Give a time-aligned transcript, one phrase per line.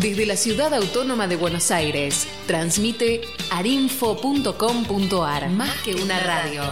[0.00, 5.48] Desde la ciudad autónoma de Buenos Aires, transmite arinfo.com.ar.
[5.48, 6.62] Más que una radio.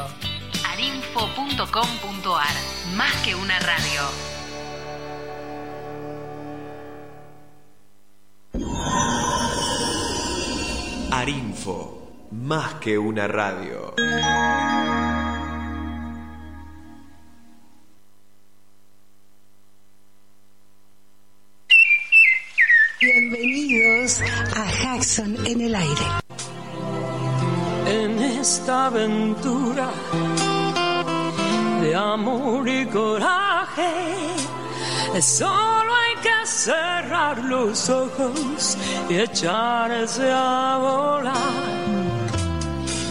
[0.71, 2.55] arinfo.com.ar.
[2.95, 4.03] Más que una radio.
[11.11, 12.29] Arinfo.
[12.31, 13.95] Más que una radio.
[25.19, 26.07] En el aire.
[27.87, 29.89] En esta aventura
[31.81, 33.93] de amor y coraje,
[35.21, 38.77] solo hay que cerrar los ojos
[39.09, 41.35] y echarse a volar.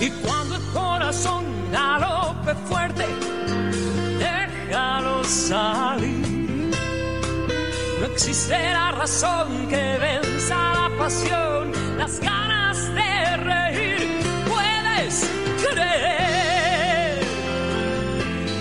[0.01, 3.05] Y cuando el corazón galope fuerte,
[4.19, 6.12] déjalo salir.
[8.13, 14.21] Existe la razón que venza la pasión, las ganas de reír.
[14.47, 17.23] Puedes creer,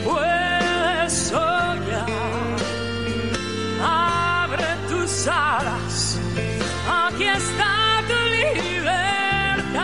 [0.05, 2.57] puedes soñar.
[3.83, 6.19] Abre tus alas,
[6.89, 8.15] aquí está tu
[8.75, 9.83] libertad.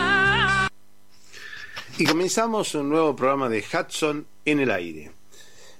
[1.98, 5.12] Y comenzamos un nuevo programa de Hudson en el aire.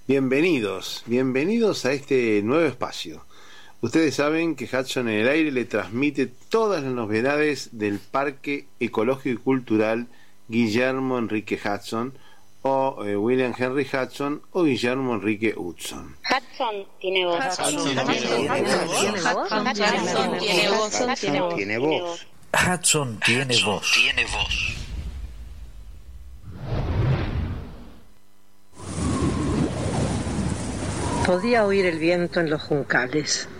[0.07, 3.28] Bienvenidos, bienvenidos a este nuevo espacio.
[3.81, 9.41] Ustedes saben que Hudson en el aire le transmite todas las novedades del Parque Ecológico
[9.41, 10.09] y Cultural
[10.49, 12.19] Guillermo Enrique Hudson
[12.63, 16.17] o eh, William Henry Hudson o Guillermo Enrique Hudson.
[16.29, 17.59] Hudson tiene voz.
[17.59, 18.03] Hudson tiene
[20.71, 21.01] voz.
[21.01, 22.27] Hudson tiene voz.
[22.53, 23.93] Hudson tiene voz.
[23.95, 24.75] Tiene voz.
[31.25, 33.51] Podía oír el viento en los juncales,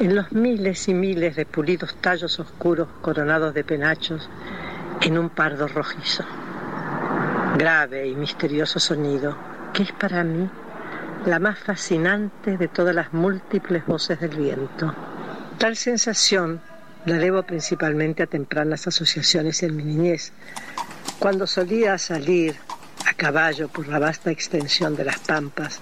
[0.00, 4.28] en los miles y miles de pulidos tallos oscuros coronados de penachos
[5.00, 6.24] en un pardo rojizo.
[7.56, 9.36] Grave y misterioso sonido,
[9.72, 10.50] que es para mí
[11.26, 14.94] la más fascinante de todas las múltiples voces del viento.
[15.58, 16.60] Tal sensación
[17.06, 20.32] la debo principalmente a tempranas asociaciones en mi niñez,
[21.20, 22.56] cuando solía salir
[23.06, 25.80] a caballo por la vasta extensión de las pampas,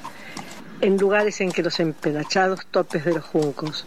[0.80, 3.86] en lugares en que los empenachados topes de los juncos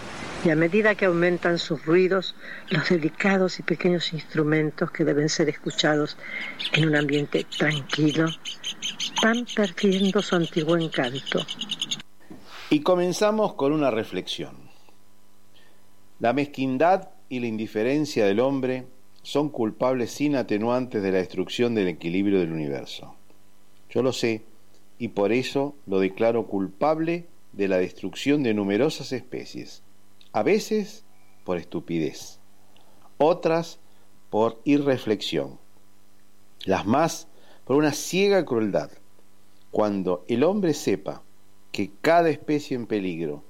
[0.43, 2.35] y a medida que aumentan sus ruidos,
[2.69, 6.17] los delicados y pequeños instrumentos que deben ser escuchados
[6.73, 8.27] en un ambiente tranquilo
[9.21, 11.39] van perdiendo su antiguo encanto.
[12.69, 14.55] Y comenzamos con una reflexión.
[16.19, 18.85] La mezquindad y la indiferencia del hombre
[19.23, 23.15] son culpables sin atenuantes de la destrucción del equilibrio del universo.
[23.89, 24.43] Yo lo sé
[24.97, 29.83] y por eso lo declaro culpable de la destrucción de numerosas especies,
[30.33, 31.03] a veces
[31.43, 32.39] por estupidez,
[33.17, 33.79] otras
[34.29, 35.59] por irreflexión,
[36.65, 37.27] las más
[37.65, 38.91] por una ciega crueldad.
[39.71, 41.23] Cuando el hombre sepa
[41.71, 43.43] que cada especie en peligro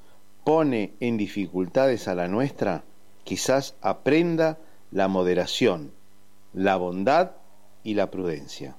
[0.44, 2.84] pone en dificultades a la nuestra,
[3.24, 4.59] quizás aprenda
[4.91, 5.91] la moderación,
[6.53, 7.31] la bondad
[7.84, 8.75] y la prudencia.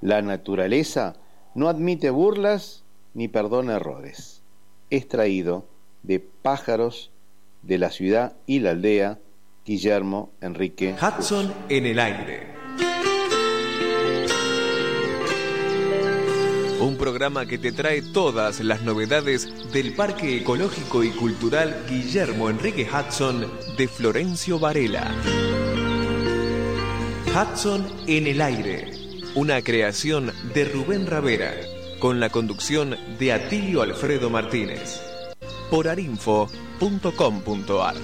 [0.00, 1.16] La naturaleza
[1.54, 2.84] no admite burlas
[3.14, 4.42] ni perdona errores.
[4.90, 5.66] Extraído
[6.02, 7.10] de Pájaros
[7.62, 9.18] de la ciudad y la aldea,
[9.64, 10.94] Guillermo Enrique.
[11.00, 12.50] Hudson en el aire.
[16.80, 22.88] Un programa que te trae todas las novedades del Parque Ecológico y Cultural Guillermo Enrique
[22.90, 23.46] Hudson
[23.76, 25.14] de Florencio Varela.
[27.26, 28.92] Hudson en el aire.
[29.34, 31.52] Una creación de Rubén Ravera,
[31.98, 35.09] con la conducción de Atilio Alfredo Martínez
[35.70, 37.94] por arinfo.com.ar.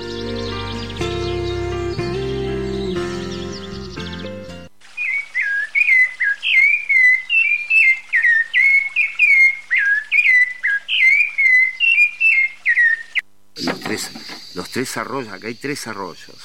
[13.56, 14.10] Los tres,
[14.54, 16.36] los tres arroyos, acá hay tres arroyos.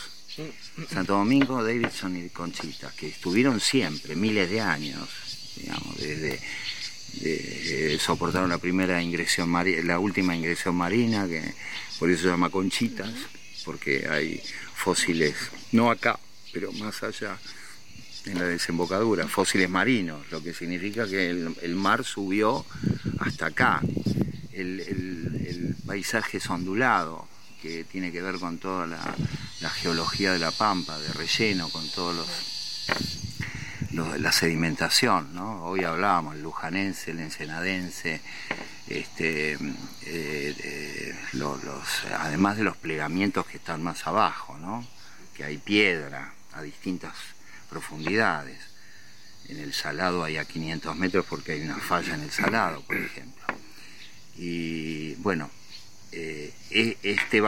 [0.89, 5.07] Santo Domingo, Davidson y Conchita, que estuvieron siempre, miles de años,
[5.57, 6.39] digamos, desde
[7.19, 9.49] de- soportaron la primera ingresión
[9.85, 11.41] la última ingresión marina, que
[11.99, 13.11] por eso se llama Conchitas,
[13.65, 14.41] porque hay
[14.75, 15.35] fósiles,
[15.71, 16.19] no acá,
[16.51, 17.37] pero más allá,
[18.25, 22.65] en la desembocadura, fósiles marinos, lo que significa que el, el mar subió
[23.19, 23.81] hasta acá.
[24.51, 27.27] El, el- el paisaje es ondulado,
[27.61, 32.15] que tiene que ver con toda la geología de la pampa, de relleno, con todos
[32.15, 32.27] los,
[33.93, 35.63] los- la sedimentación, ¿no?
[35.63, 38.21] Hoy hablábamos, el lujanense, el ensenadense,
[38.87, 39.57] este, eh,
[40.05, 41.59] eh, lo-
[42.17, 44.85] además de los plegamientos que están más abajo, ¿no?
[45.35, 47.13] Que hay piedra a distintas
[47.69, 48.59] profundidades.
[49.47, 52.95] En el salado hay a 500 metros porque hay una falla en el salado, por
[52.97, 53.43] ejemplo.
[54.35, 55.49] Y bueno,
[56.11, 57.41] eh, e- este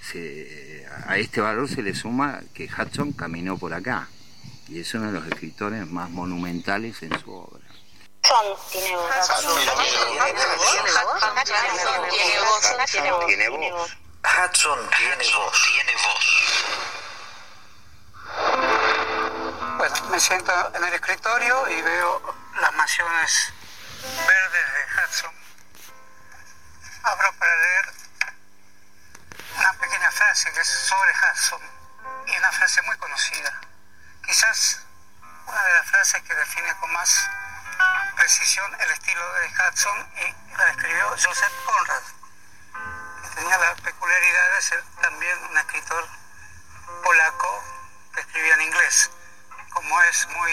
[0.00, 4.08] se- a este valor se le suma que Hudson caminó por acá
[4.68, 7.64] y es uno de los escritores más monumentales en su obra.
[12.86, 13.26] tiene voz.
[13.26, 13.96] Tiene voz.
[14.22, 15.62] Hudson tiene voz.
[15.72, 16.64] Tiene voz.
[19.78, 23.52] Bueno, me siento en el escritorio y veo las mansiones
[24.26, 25.34] verdes de Hudson.
[27.04, 27.86] Abro para leer
[29.56, 31.60] una pequeña frase que es sobre Hudson
[32.26, 33.60] y una frase muy conocida.
[34.28, 34.80] Quizás
[35.46, 37.30] una de las frases que define con más
[38.14, 42.02] precisión el estilo de Hudson y la escribió Joseph Conrad,
[43.22, 46.06] que tenía la peculiaridad de ser también un escritor
[47.02, 47.64] polaco
[48.14, 49.10] que escribía en inglés.
[49.72, 50.52] Como es muy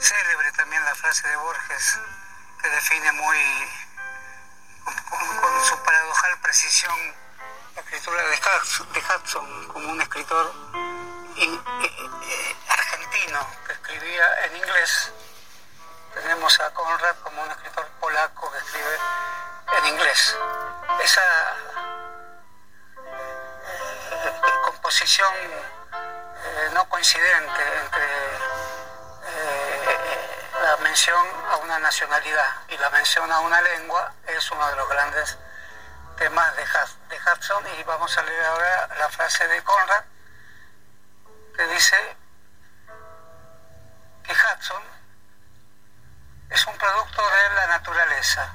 [0.00, 2.00] célebre también la frase de Borges,
[2.60, 3.70] que define muy,
[4.84, 7.14] con, su paradojal precisión,
[7.76, 10.83] la escritura de Hudson, de Hudson como un escritor
[11.36, 11.64] in-
[12.68, 15.12] argentino que escribía en inglés.
[16.14, 18.98] Tenemos a Conrad como un escritor polaco que escribe
[19.78, 20.36] en inglés.
[21.02, 21.22] Esa
[22.96, 24.32] eh,
[24.64, 28.04] composición eh, no coincidente entre
[29.26, 34.76] eh, la mención a una nacionalidad y la mención a una lengua es uno de
[34.76, 35.36] los grandes
[36.16, 36.64] temas de
[37.18, 40.04] Hudson y vamos a leer ahora la frase de Conrad
[41.56, 41.96] que dice
[44.24, 44.82] que Hudson
[46.50, 48.52] es un producto de la naturaleza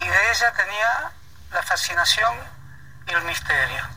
[0.00, 1.12] y de ella tenía
[1.50, 2.36] la fascinación
[3.06, 3.88] y el misterio.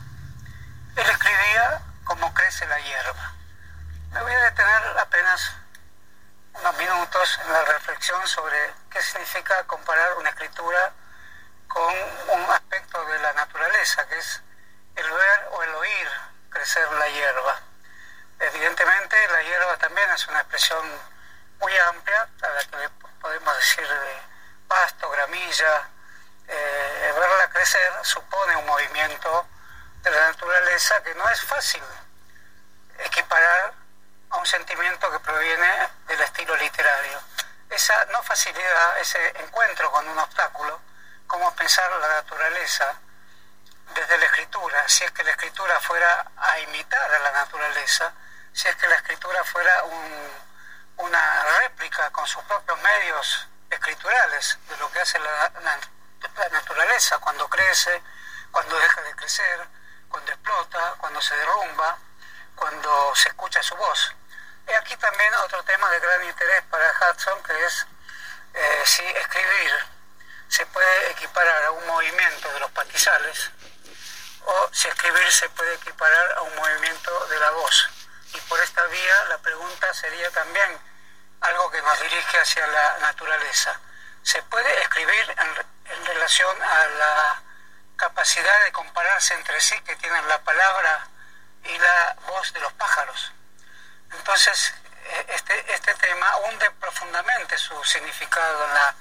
[0.94, 3.32] Él escribía como crece la hierba.
[4.12, 5.52] Me voy a detener apenas
[6.54, 10.92] unos minutos en la reflexión sobre qué significa comparar una escritura
[11.66, 14.42] con un aspecto de la naturaleza, que es
[14.94, 16.25] el ver o el oír
[16.56, 17.60] crecer la hierba.
[18.38, 20.84] Evidentemente la hierba también es una expresión
[21.58, 22.88] muy amplia, a la que
[23.20, 24.20] podemos decir de
[24.66, 25.88] pasto, gramilla.
[26.48, 29.46] Eh, verla crecer supone un movimiento
[30.02, 31.82] de la naturaleza que no es fácil
[32.98, 33.74] equiparar
[34.30, 37.20] a un sentimiento que proviene del estilo literario.
[37.68, 40.80] Esa no facilidad, ese encuentro con un obstáculo,
[41.26, 42.96] cómo pensar la naturaleza
[43.94, 48.12] desde la escritura, si es que la escritura fuera a imitar a la naturaleza,
[48.52, 50.46] si es que la escritura fuera un-
[50.98, 55.78] una réplica con sus propios medios escriturales de lo que hace la, la-
[56.36, 58.02] la naturaleza cuando crece,
[58.50, 59.66] cuando deja de crecer,
[60.08, 61.98] cuando explota, cuando se derrumba,
[62.54, 64.14] cuando se escucha su voz.
[64.68, 67.86] Y aquí también otro tema de gran interés para Hudson, que es
[68.54, 69.72] eh, si escribir
[70.48, 73.50] se puede equiparar a un movimiento de los pastizales
[74.46, 77.88] o si escribir se puede equiparar a un movimiento de la voz.
[78.32, 80.78] Y por esta vía la pregunta sería también
[81.40, 83.78] algo que nos dirige hacia la naturaleza.
[84.22, 87.42] ¿Se puede escribir en, re- en relación a la
[87.96, 91.08] capacidad de compararse entre sí que tienen la palabra
[91.64, 93.32] y la voz de los pájaros?
[94.12, 94.74] Entonces,
[95.04, 98.94] eh, este, este tema hunde profundamente su significado en la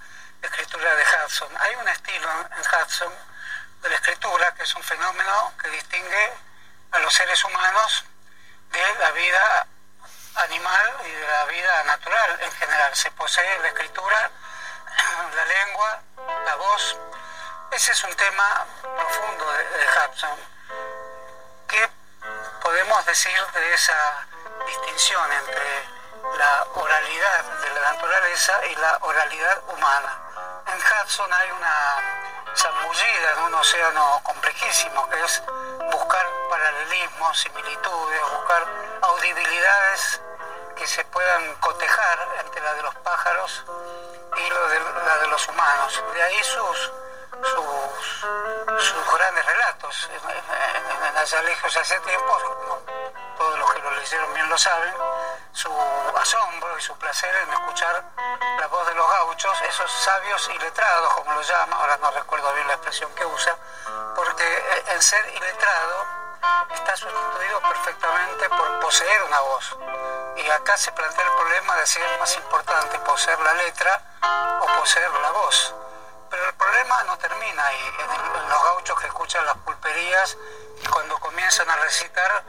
[0.44, 1.50] escritura de Hudson.
[1.60, 3.14] Hay un estilo en Hudson
[3.86, 6.34] de la escritura que es un fenómeno que distingue
[6.92, 8.04] a los seres humanos
[8.72, 9.68] de la vida
[10.38, 12.96] animal y de la vida natural en general.
[12.96, 14.32] Se posee la escritura,
[15.36, 16.01] la lengua,
[16.46, 16.98] la voz.
[17.72, 20.39] Ese es un tema profundo de, de Hudson.
[21.68, 21.89] ¿Qué
[22.63, 24.27] podemos decir de esa
[24.65, 25.84] distinción entre
[26.39, 30.18] la oralidad de la naturaleza y la oralidad humana?
[30.74, 32.25] En Hudson hay una
[32.56, 35.44] zambullida en un océano complejísimo, que es
[35.92, 38.66] buscar paralelismos, similitudes, buscar
[39.02, 40.22] audibilidades
[40.76, 43.64] que se puedan cotejar entre la de los pájaros
[44.38, 46.04] y la de los humanos.
[46.14, 46.92] De ahí sus,
[48.80, 50.10] sus, grandes relatos.
[50.12, 52.38] En, en, lejos hace tiempo,
[53.38, 54.94] todos los que lo leyeron bien lo saben,
[55.56, 55.72] su
[56.18, 58.04] asombro y su placer en escuchar
[58.60, 62.68] la voz de los gauchos, esos sabios iletrados, como lo llama, ahora no recuerdo bien
[62.68, 63.56] la expresión que usa,
[64.16, 66.06] porque el ser iletrado
[66.74, 69.78] está sustituido perfectamente por poseer una voz.
[70.36, 74.02] Y acá se plantea el problema de si es más importante poseer la letra
[74.60, 75.74] o poseer la voz.
[76.30, 80.38] Pero el problema no termina ahí, en, los gauchos que escuchan las pulperías
[80.84, 82.44] y cuando comienzan a recitar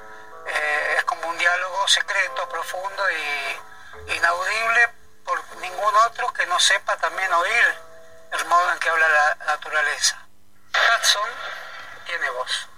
[0.47, 4.89] eh, es como un diálogo secreto, profundo y inaudible
[5.25, 7.75] por ningún otro que no sepa también oír
[8.33, 10.19] el modo en que habla la naturaleza.
[10.73, 11.29] Hudson
[12.07, 12.69] tiene voz.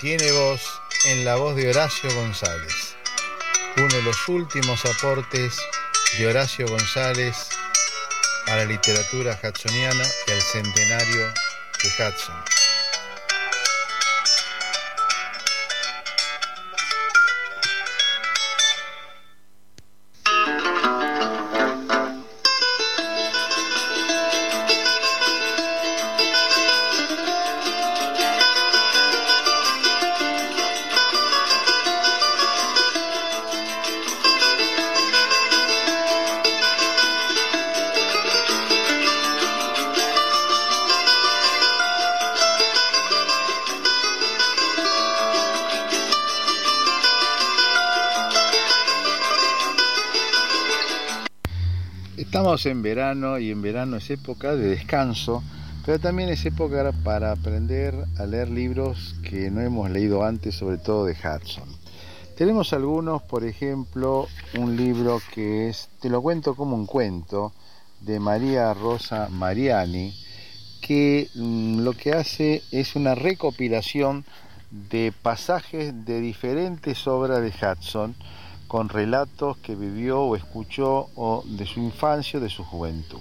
[0.00, 2.94] Tiene voz en la voz de Horacio González,
[3.78, 5.58] uno de los últimos aportes
[6.16, 7.48] de Horacio González
[8.46, 12.49] a la literatura hudsoniana y al centenario de Hudson.
[52.66, 55.42] En verano y en verano es época de descanso,
[55.86, 60.76] pero también es época para aprender a leer libros que no hemos leído antes, sobre
[60.76, 61.68] todo de Hudson.
[62.36, 64.26] Tenemos algunos, por ejemplo,
[64.58, 67.52] un libro que es, te lo cuento como un cuento,
[68.00, 70.14] de María Rosa Mariani,
[70.80, 74.24] que mm, lo que hace es una recopilación
[74.70, 78.14] de pasajes de diferentes obras de Hudson,
[78.70, 83.18] con relatos que vivió o escuchó o de su infancia o de su juventud.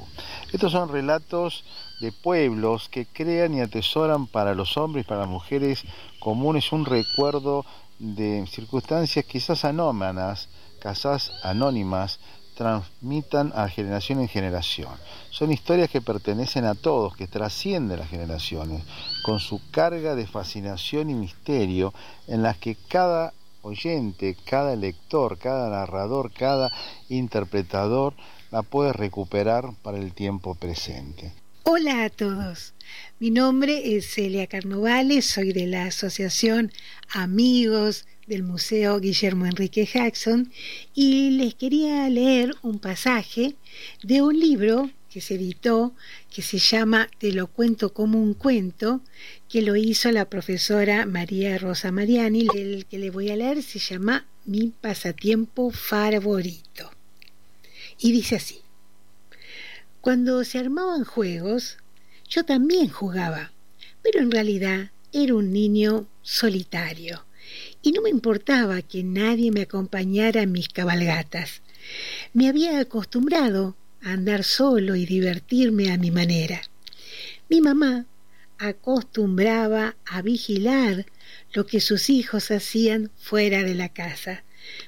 [0.54, 1.64] Estos son relatos
[2.02, 5.86] de pueblos que crean y atesoran para los hombres y para las mujeres
[6.20, 7.66] comunes un recuerdo
[7.98, 12.20] de circunstancias quizás anómanas, quizás anónimas,
[12.56, 14.94] transmitan a generación en generación.
[15.32, 18.84] Son historias que pertenecen a todos, que trascienden las generaciones,
[19.24, 21.92] con su carga de fascinación y misterio
[22.28, 23.34] en las que cada
[24.46, 26.72] cada lector, cada narrador, cada
[27.10, 28.14] interpretador
[28.52, 31.32] la puede recuperar para el tiempo presente.
[31.64, 32.74] Hola a todos.
[33.20, 36.72] Mi nombre es Celia Carnovales, soy de la Asociación
[37.14, 40.52] Amigos del Museo Guillermo Enrique Jackson
[40.94, 43.56] y les quería leer un pasaje
[44.04, 45.94] de un libro que se editó,
[46.34, 49.02] que se llama Te lo cuento como un cuento,
[49.48, 52.48] que lo hizo la profesora María Rosa Mariani.
[52.56, 56.92] El que le voy a leer se llama Mi pasatiempo favorito.
[58.00, 58.62] Y dice así,
[60.02, 61.78] cuando se armaban juegos,
[62.30, 63.52] yo también jugaba,
[64.02, 67.26] pero en realidad era un niño solitario
[67.82, 71.62] y no me importaba que nadie me acompañara en mis cabalgatas.
[72.34, 76.62] Me había acostumbrado andar solo y divertirme a mi manera.
[77.50, 78.06] Mi mamá
[78.58, 81.06] acostumbraba a vigilar
[81.54, 84.44] lo que sus hijos hacían fuera de la casa,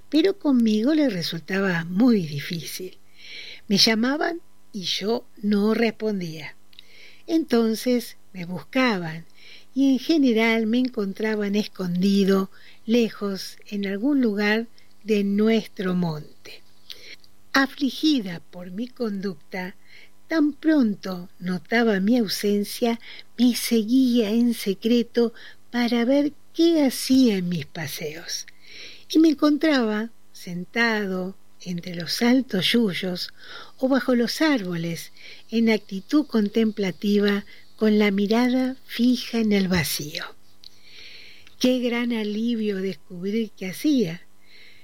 [0.10, 2.98] pero conmigo le resultaba muy difícil.
[3.68, 4.42] Me llamaban
[4.74, 6.56] y yo no respondía.
[7.28, 9.26] Entonces me buscaban
[9.74, 12.52] y en general me encontraban escondido,
[12.86, 14.68] lejos, en algún lugar
[15.04, 16.62] de nuestro monte.
[17.54, 19.76] Afligida por mi conducta,
[20.28, 23.00] tan pronto notaba mi ausencia,
[23.38, 25.34] me seguía en secreto
[25.70, 28.46] para ver qué hacía en mis paseos.
[29.10, 33.34] Y me encontraba, sentado entre los altos yuyos
[33.78, 35.12] o bajo los árboles,
[35.50, 40.24] en actitud contemplativa, con la mirada fija en el vacío.
[41.60, 44.22] Qué gran alivio descubrir que hacía.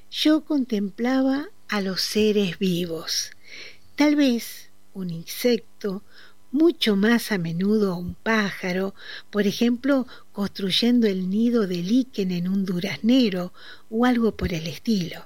[0.09, 3.31] Yo contemplaba a los seres vivos.
[3.97, 6.01] Tal vez un insecto,
[6.49, 8.95] mucho más a menudo un pájaro,
[9.29, 13.51] por ejemplo, construyendo el nido de líquen en un duraznero
[13.89, 15.25] o algo por el estilo.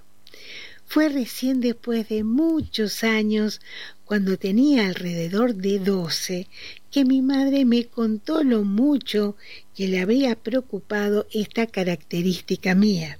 [0.88, 3.62] Fue recién después de muchos años,
[4.04, 6.48] cuando tenía alrededor de doce,
[6.90, 9.38] que mi madre me contó lo mucho
[9.76, 13.20] que le había preocupado esta característica mía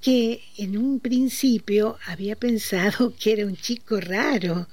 [0.00, 4.68] que en un principio había pensado que era un chico raro,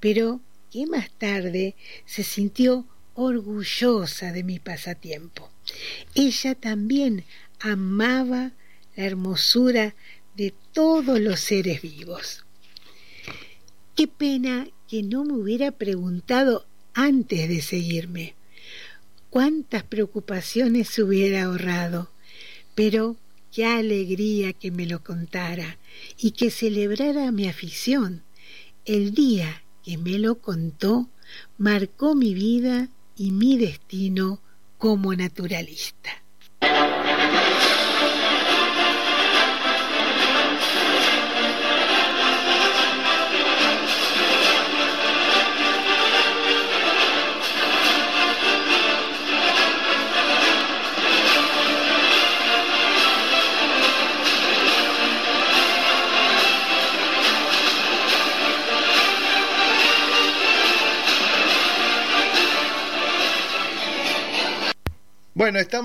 [0.00, 0.40] pero
[0.70, 5.50] que más tarde se sintió orgullosa de mi pasatiempo.
[6.14, 7.24] Ella también
[7.60, 8.52] amaba
[8.94, 9.94] la hermosura
[10.36, 12.44] de todos los seres vivos.
[13.94, 18.34] Qué pena que no me hubiera preguntado antes de seguirme.
[19.30, 22.10] Cuántas preocupaciones se hubiera ahorrado.
[22.74, 23.16] Pero
[23.56, 25.78] qué alegría que me lo contara
[26.18, 28.22] y que celebrara mi afición.
[28.84, 31.08] El día que me lo contó
[31.56, 34.42] marcó mi vida y mi destino
[34.76, 36.22] como naturalista.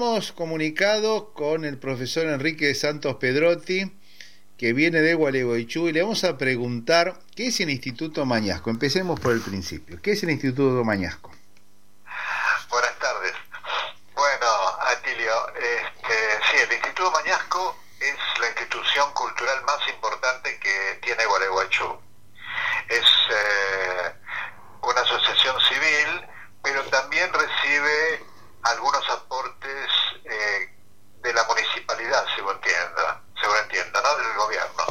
[0.01, 3.95] Estamos comunicados con el profesor Enrique Santos Pedrotti,
[4.57, 8.71] que viene de Gualeguaychú, y le vamos a preguntar qué es el Instituto Mañasco.
[8.71, 10.01] Empecemos por el principio.
[10.01, 11.29] ¿Qué es el Instituto Mañasco?
[12.71, 13.33] Buenas tardes.
[14.15, 14.47] Bueno,
[14.79, 16.15] Atilio, este,
[16.49, 21.99] sí, el Instituto Mañasco es la institución cultural más importante que tiene Gualeguaychú.
[22.89, 24.13] Es eh,
[24.81, 26.27] una asociación civil,
[26.63, 28.31] pero también recibe
[28.63, 29.89] algunos aportes
[30.25, 30.69] eh,
[31.21, 34.83] de la municipalidad, según entienda, según entienda, no del gobierno.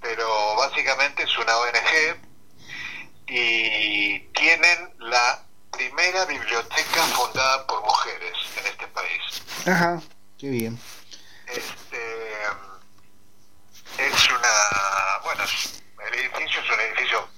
[0.00, 2.16] Pero básicamente es una ONG
[3.26, 9.42] y tienen la primera biblioteca fundada por mujeres en este país.
[9.66, 10.00] Ajá,
[10.38, 10.78] qué bien.
[11.46, 12.42] Este,
[13.98, 15.44] es una, bueno,
[16.06, 17.28] el edificio es un edificio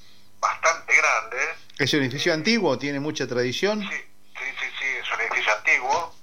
[0.40, 1.55] bastante grande.
[1.87, 2.77] ¿Es un edificio antiguo?
[2.77, 3.81] ¿Tiene mucha tradición?
[3.81, 3.96] Sí,
[4.37, 6.16] sí, sí, sí es un edificio antiguo.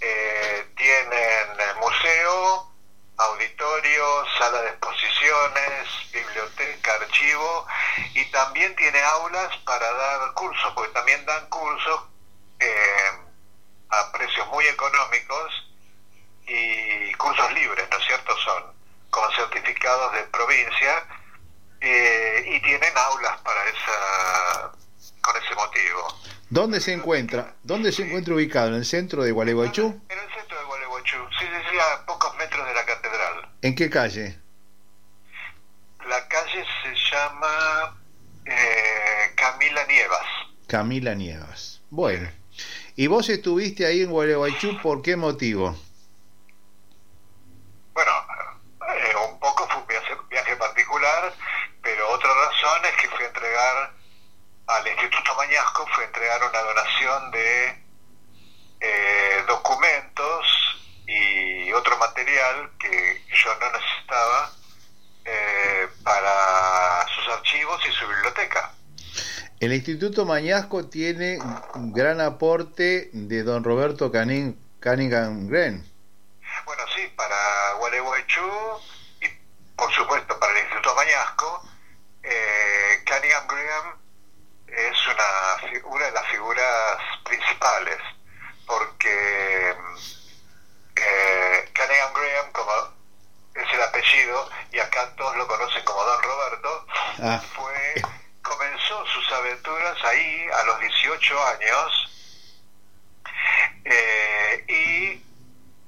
[0.00, 2.72] Eh, tienen museo,
[3.16, 4.04] auditorio,
[4.38, 7.66] sala de exposiciones, biblioteca, archivo
[8.14, 12.02] y también tiene aulas para dar cursos, porque también dan cursos
[12.60, 13.10] eh,
[13.88, 15.74] a precios muy económicos
[16.46, 18.36] y cursos libres, ¿no es cierto?
[18.38, 18.72] Son
[19.10, 21.08] con certificados de provincia
[21.80, 24.72] eh, y tienen aulas para esa
[25.22, 26.08] con ese motivo.
[26.52, 27.54] ¿Dónde se encuentra?
[27.62, 28.68] ¿Dónde se encuentra ubicado?
[28.68, 30.02] ¿En el centro de Gualeguaychú?
[30.06, 33.48] En el centro de Gualeguaychú, sí, sí, a pocos metros de la catedral.
[33.62, 34.38] ¿En qué calle?
[36.06, 37.98] La calle se llama
[38.44, 40.26] eh, Camila Nievas.
[40.66, 41.80] Camila Nievas.
[41.88, 42.30] Bueno.
[42.96, 45.74] ¿Y vos estuviste ahí en Gualeguaychú por qué motivo?
[47.94, 48.12] Bueno,
[48.94, 51.32] eh, un poco fue un viaje, viaje particular,
[51.82, 54.02] pero otra razón es que fui a entregar
[54.66, 57.84] al Instituto Mañasco fue entregar una donación de
[58.80, 60.46] eh, documentos
[61.06, 64.50] y otro material que yo no necesitaba
[65.24, 68.72] eh, para sus archivos y su biblioteca.
[69.72, 71.38] El Instituto Mañasco tiene
[71.76, 75.90] un gran aporte de don Roberto Caning, Cunningham Gren.
[76.66, 78.50] Bueno, sí, para Gualeguaychú
[79.22, 79.28] y
[79.74, 81.62] por supuesto para el Instituto Mañasco,
[82.22, 83.96] eh, Cunningham Graham
[84.66, 87.96] es una, una de las figuras principales,
[88.66, 89.70] porque
[90.96, 92.72] eh, Cunningham Graham, como
[93.54, 96.86] es el apellido, y acá todos lo conocen como Don Roberto,
[97.22, 97.40] Ah.
[97.54, 97.71] fue,
[99.32, 102.10] aventuras ahí a los 18 años
[103.84, 105.22] eh, y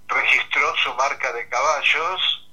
[0.09, 2.51] registró su marca de caballos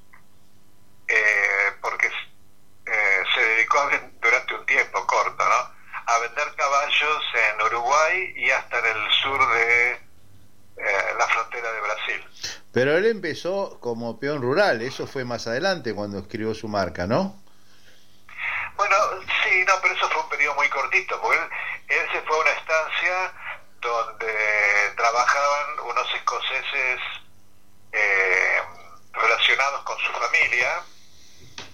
[1.07, 3.89] eh, porque eh, se dedicó a,
[4.21, 5.81] durante un tiempo corto, ¿no?
[6.05, 11.81] a vender caballos en Uruguay y hasta en el sur de eh, la frontera de
[11.81, 12.59] Brasil.
[12.71, 17.41] Pero él empezó como peón rural, eso fue más adelante cuando escribió su marca, ¿no?
[18.81, 18.95] Bueno,
[19.43, 21.49] sí, no, pero eso fue un periodo muy cortito, porque él,
[21.89, 23.33] él se fue a una estancia
[23.79, 24.33] donde
[24.97, 26.99] trabajaban unos escoceses
[27.91, 28.61] eh,
[29.13, 30.81] relacionados con su familia,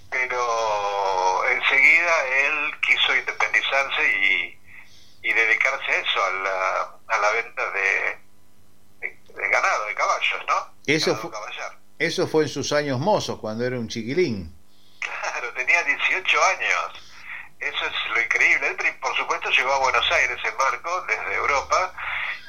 [0.10, 4.60] pero enseguida él quiso independizarse y,
[5.30, 8.18] y dedicarse a eso, a la, a la venta de,
[9.00, 10.74] de, de ganado, de caballos, ¿no?
[10.86, 11.78] Eso Ganado fue, caballar.
[12.00, 14.57] eso fue en sus años mozos, cuando era un chiquilín.
[15.78, 17.12] Tenía 18 años.
[17.60, 18.68] Eso es lo increíble.
[18.68, 21.94] Él, por supuesto, llegó a Buenos Aires en barco desde Europa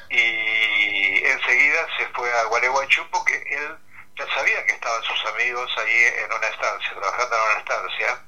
[0.09, 3.77] y enseguida se fue a Gualeguaychú porque él
[4.15, 8.25] ya sabía que estaban sus amigos ahí en una estancia, trabajando en una estancia,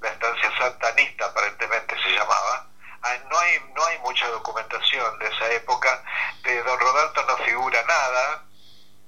[0.00, 2.66] la estancia santanista aparentemente se llamaba.
[3.02, 6.02] Ah, No hay, no hay mucha documentación de esa época,
[6.42, 8.44] de don Roberto no figura nada,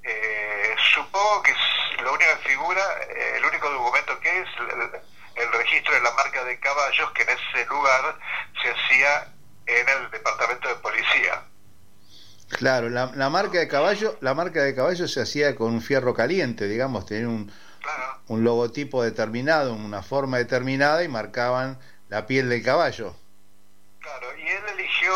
[0.02, 1.54] eh, supongo que
[2.04, 6.44] único que figura, eh, el único documento que es el, el registro de la marca
[6.44, 8.18] de caballos que en ese lugar
[8.62, 9.28] se hacía
[9.66, 11.42] en el departamento de policía.
[12.48, 16.14] Claro, la, la marca de caballo, la marca de caballo se hacía con un fierro
[16.14, 17.52] caliente, digamos, tenía un,
[18.28, 21.78] un logotipo determinado, una forma determinada y marcaban
[22.08, 23.16] la piel del caballo.
[24.00, 25.12] Claro, y él eligió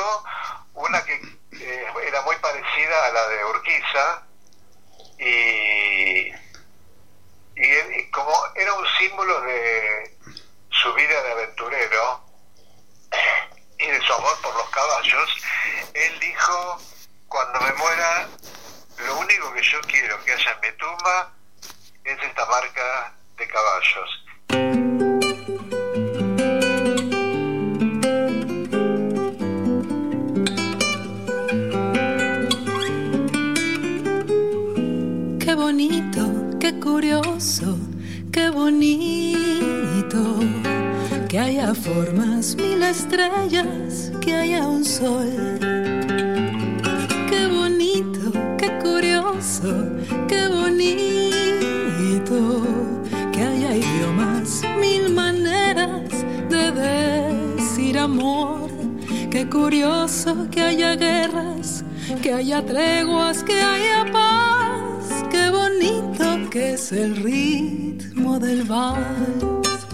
[0.74, 4.22] una que eh, era muy parecida a la de Urquiza
[5.18, 6.32] y,
[7.61, 10.16] y él- como era un símbolo de
[10.70, 12.25] su vida de aventurero
[13.79, 15.31] y de su amor por los caballos,
[15.94, 16.79] él dijo,
[17.29, 18.29] cuando me muera,
[19.07, 21.33] lo único que yo quiero que haya en mi tumba
[22.05, 24.11] es esta marca de caballos.
[35.40, 36.20] Qué bonito,
[36.61, 37.79] qué curioso,
[38.31, 40.38] qué bonito.
[41.29, 45.59] Que haya formas, mil estrellas, que haya un sol.
[47.31, 49.73] Qué bonito, qué curioso,
[50.29, 52.37] qué bonito.
[53.33, 56.11] Que haya idiomas, mil maneras
[56.51, 58.68] de decir amor.
[59.31, 61.85] Qué curioso que haya guerras,
[62.20, 64.49] que haya treguas, que haya paz.
[66.50, 69.86] Que es el ritmo del vals.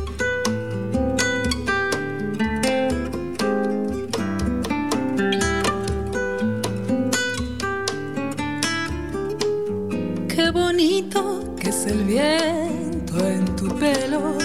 [10.29, 14.39] Qué bonito que es el viento en tu pelo.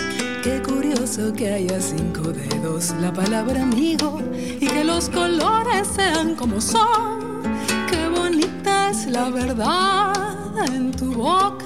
[0.43, 6.60] Qué curioso que haya cinco dedos, la palabra amigo, y que los colores sean como
[6.60, 7.41] son.
[7.89, 10.12] Qué bonita es la verdad
[10.74, 11.61] en tu boca.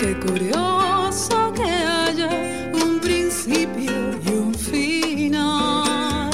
[0.00, 3.92] Qué curioso que haya un principio
[4.24, 6.30] y un final.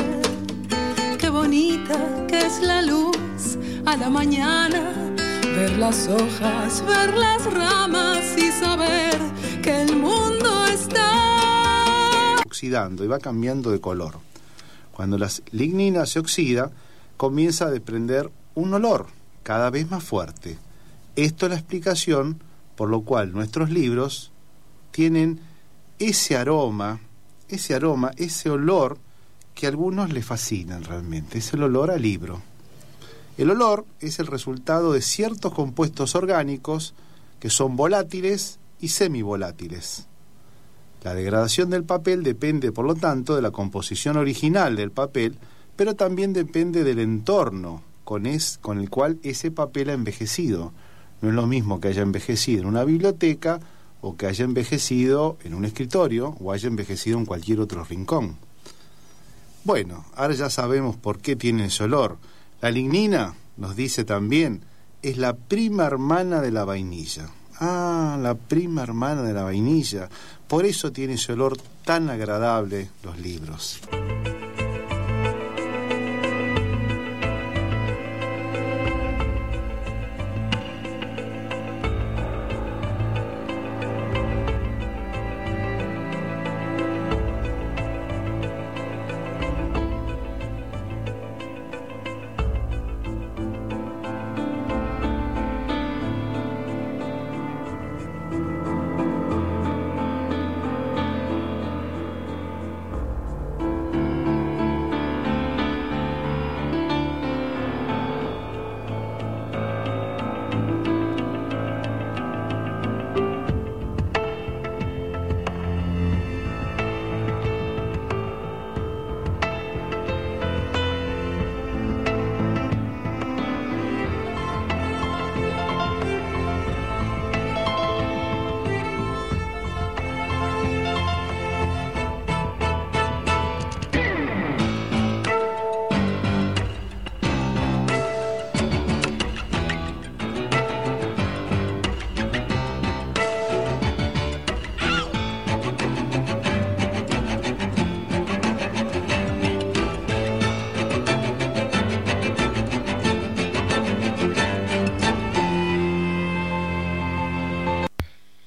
[1.18, 4.92] Qué bonita que es la luz a la mañana
[5.42, 9.18] ver las hojas, ver las ramas y saber
[9.64, 14.20] que el mundo está oxidando y va cambiando de color.
[14.92, 16.70] Cuando la lignina se oxida,
[17.16, 19.08] comienza a desprender un olor
[19.42, 20.56] cada vez más fuerte.
[21.16, 22.45] Esto es la explicación
[22.76, 24.32] por lo cual nuestros libros
[24.90, 25.40] tienen
[25.98, 27.00] ese aroma,
[27.48, 28.98] ese aroma, ese olor
[29.54, 32.42] que a algunos les fascinan realmente, es el olor al libro.
[33.38, 36.94] El olor es el resultado de ciertos compuestos orgánicos
[37.40, 40.06] que son volátiles y semivolátiles.
[41.02, 45.38] La degradación del papel depende, por lo tanto, de la composición original del papel,
[45.76, 48.24] pero también depende del entorno con,
[48.60, 50.72] con el cual ese papel ha envejecido.
[51.26, 53.58] No es lo mismo que haya envejecido en una biblioteca
[54.00, 58.36] o que haya envejecido en un escritorio o haya envejecido en cualquier otro rincón.
[59.64, 62.18] Bueno, ahora ya sabemos por qué tiene ese olor.
[62.60, 64.62] La lignina, nos dice también,
[65.02, 67.28] es la prima hermana de la vainilla.
[67.58, 70.08] Ah, la prima hermana de la vainilla.
[70.46, 73.80] Por eso tiene ese olor tan agradable los libros.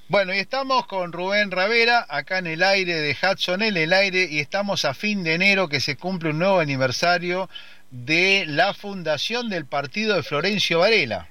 [0.10, 4.26] Bueno, y estamos con Rubén Ravera, acá en el aire de Hudson, en el aire,
[4.28, 7.48] y estamos a fin de enero que se cumple un nuevo aniversario
[7.92, 11.30] de la fundación del partido de Florencio Varela.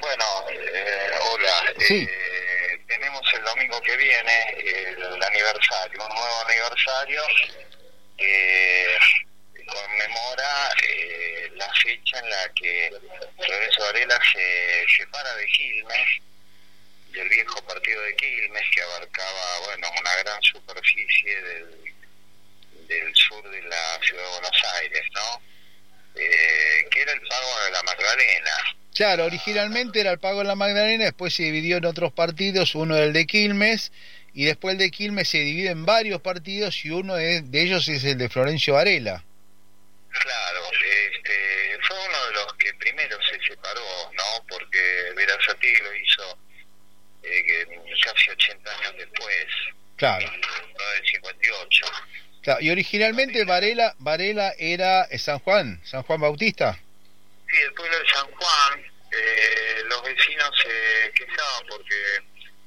[0.00, 1.74] Bueno, eh, hola.
[1.80, 2.08] Sí.
[2.08, 4.56] Eh, tenemos el domingo que viene
[4.94, 7.20] el aniversario, un nuevo aniversario
[8.16, 8.96] que
[9.66, 12.92] conmemora eh, la fecha en la que
[13.44, 16.29] Florencio Varela se separa de Quilmes,
[17.12, 21.66] del viejo partido de Quilmes, que abarcaba bueno una gran superficie del,
[22.86, 25.42] del sur de la ciudad de Buenos Aires, ¿no?
[26.14, 28.76] Eh, que era el pago de la Magdalena.
[28.94, 32.96] Claro, originalmente era el pago en la Magdalena, después se dividió en otros partidos, uno
[32.96, 33.92] el de Quilmes,
[34.34, 37.88] y después el de Quilmes se divide en varios partidos y uno de, de ellos
[37.88, 39.24] es el de Florencio Varela.
[40.10, 44.44] Claro, este, fue uno de los que primero se separó, ¿no?
[44.48, 46.38] Porque Verazati lo hizo
[47.22, 47.66] eh,
[48.04, 49.46] casi 80 años después,
[49.96, 50.24] Claro.
[50.26, 51.86] en 1958.
[52.42, 52.60] claro.
[52.62, 56.78] Y originalmente Varela, Varela era eh, San Juan, San Juan Bautista.
[57.48, 61.96] Sí, el pueblo de San Juan, eh, los vecinos se quejaban porque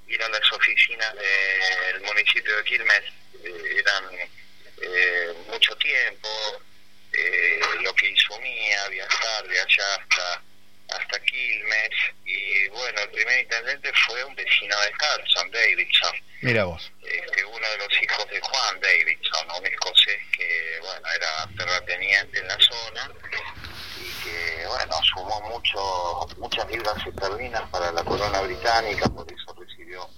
[0.08, 3.02] ir a las oficinas del municipio de Quilmes
[3.44, 4.04] eh, eran
[4.82, 6.30] eh, mucho tiempo,
[7.14, 10.42] eh, lo que insumía viajar de allá hasta
[11.00, 11.90] hasta Quilmes
[12.26, 16.92] y bueno, el primer intendente fue un vecino de Hudson, Davidson, Mira vos.
[17.02, 22.48] este, uno de los hijos de Juan Davidson, un escocés que bueno era terrateniente en
[22.48, 23.12] la zona
[24.00, 30.10] y que bueno sumó mucho muchas libras esterlinas para la corona británica, por eso recibió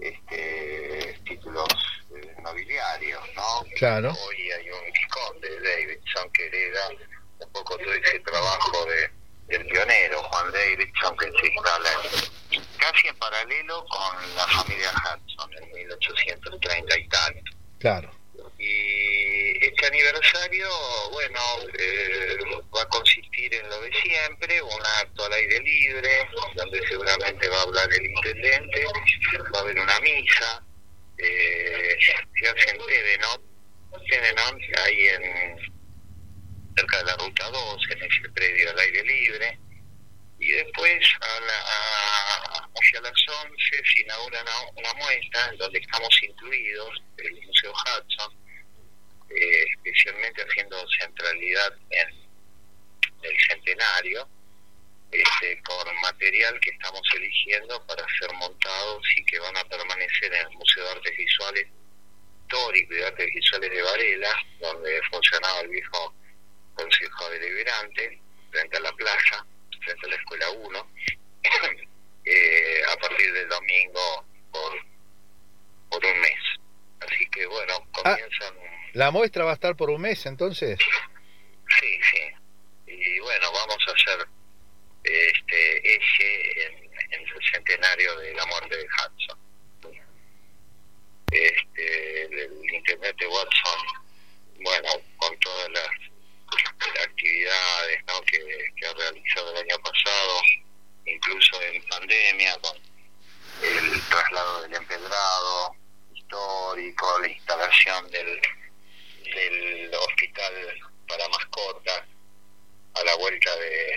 [0.00, 1.68] este títulos
[2.14, 3.64] eh, nobiliarios, ¿no?
[3.76, 4.12] Claro.
[4.12, 6.88] Hoy hay un visconde de Davidson que hereda
[7.40, 9.10] un poco todo ese trabajo de
[9.48, 11.90] del pionero Juan Davidson que se instala
[12.52, 17.42] en- casi en paralelo con la familia Hudson en 1830 y tal.
[17.78, 18.10] Claro.
[18.58, 20.68] Y este aniversario,
[21.12, 21.40] bueno,
[21.78, 22.36] eh,
[22.76, 27.58] va a consistir en lo de siempre, un acto al aire libre, donde seguramente va
[27.58, 28.84] a hablar el intendente,
[29.54, 30.62] va a haber una misa,
[31.18, 33.42] eh, se hace en Tedenon,
[34.08, 35.77] Tedenon, ahí en
[36.78, 39.58] cerca de la ruta 2, en ese predio al aire libre,
[40.38, 43.12] y después a la, a- hacia las
[43.44, 48.32] 11 se inaugura una, una muestra en donde estamos incluidos, el Museo Hudson,
[49.30, 52.08] eh, especialmente haciendo centralidad en
[53.22, 54.28] el centenario,
[55.10, 60.46] este, con material que estamos eligiendo para ser montados y que van a permanecer en
[60.46, 61.66] el Museo de Artes Visuales
[62.42, 66.14] Histórico y de Artes Visuales de Varela, donde funcionaba el viejo
[66.78, 68.20] Consejo Deliberante,
[68.52, 69.44] frente a la playa,
[69.84, 70.90] frente a la Escuela 1,
[72.24, 74.72] eh, a partir del domingo por,
[75.90, 76.38] por un mes.
[77.00, 78.54] Así que bueno, comienzan,
[78.92, 80.78] La muestra va a estar por un mes entonces.
[81.80, 84.28] sí, sí, y bueno, vamos a hacer
[85.02, 89.38] este eje en, en el centenario de la muerte de Hudson.
[91.30, 93.80] Este, el, el Internet de Watson,
[94.60, 94.88] bueno,
[95.18, 95.90] con todas las
[97.02, 98.20] actividades ¿no?
[98.22, 98.38] que,
[98.76, 100.42] que ha realizado el año pasado,
[101.06, 102.76] incluso en pandemia, con
[103.62, 105.74] el traslado del empedrado
[106.14, 108.40] histórico, la instalación del,
[109.34, 110.54] del hospital
[111.08, 112.02] para mascotas
[112.94, 113.96] a la vuelta de,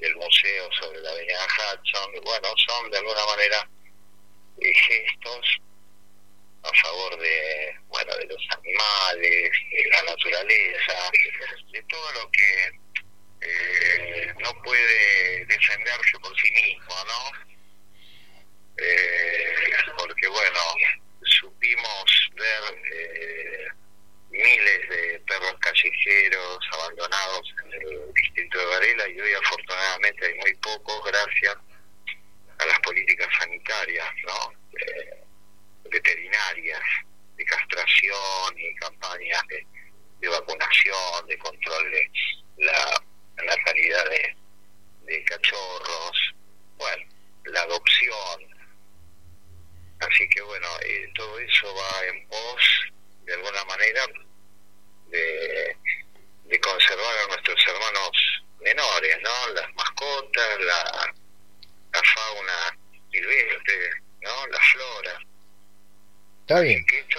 [0.00, 2.12] del museo sobre la avenida Hudson.
[2.24, 3.68] Bueno, son de alguna manera
[4.60, 5.60] eh, gestos
[6.66, 11.10] a favor de bueno de los animales, de la naturaleza,
[11.72, 12.70] de todo lo que
[13.42, 17.46] eh, no puede defenderse por sí mismo, ¿no?
[18.78, 19.54] Eh,
[19.96, 20.60] porque bueno,
[21.22, 23.68] supimos ver eh,
[24.30, 30.54] miles de perros callejeros abandonados en el distrito de Varela y hoy afortunadamente hay muy
[30.56, 31.56] pocos gracias
[32.58, 34.52] a las políticas sanitarias, ¿no?
[34.78, 35.25] Eh,
[35.90, 36.82] veterinarias,
[37.36, 42.10] de castración y campañas de, vacunación, de control de
[42.58, 43.02] la
[43.44, 44.36] natalidad de,
[45.02, 46.34] de cachorros,
[46.76, 47.04] bueno,
[47.44, 48.56] la adopción.
[50.00, 52.92] Así que bueno, eh, todo eso va en pos,
[53.24, 54.06] de alguna manera,
[55.08, 55.76] de,
[56.44, 59.54] de conservar a nuestros hermanos menores, ¿no?
[59.54, 61.14] Las mascotas, la,
[61.92, 62.78] la fauna
[63.10, 63.90] silvestre,
[64.22, 64.46] ¿no?
[64.48, 65.18] La flora.
[66.46, 66.84] Está bien.
[66.86, 67.18] Que esto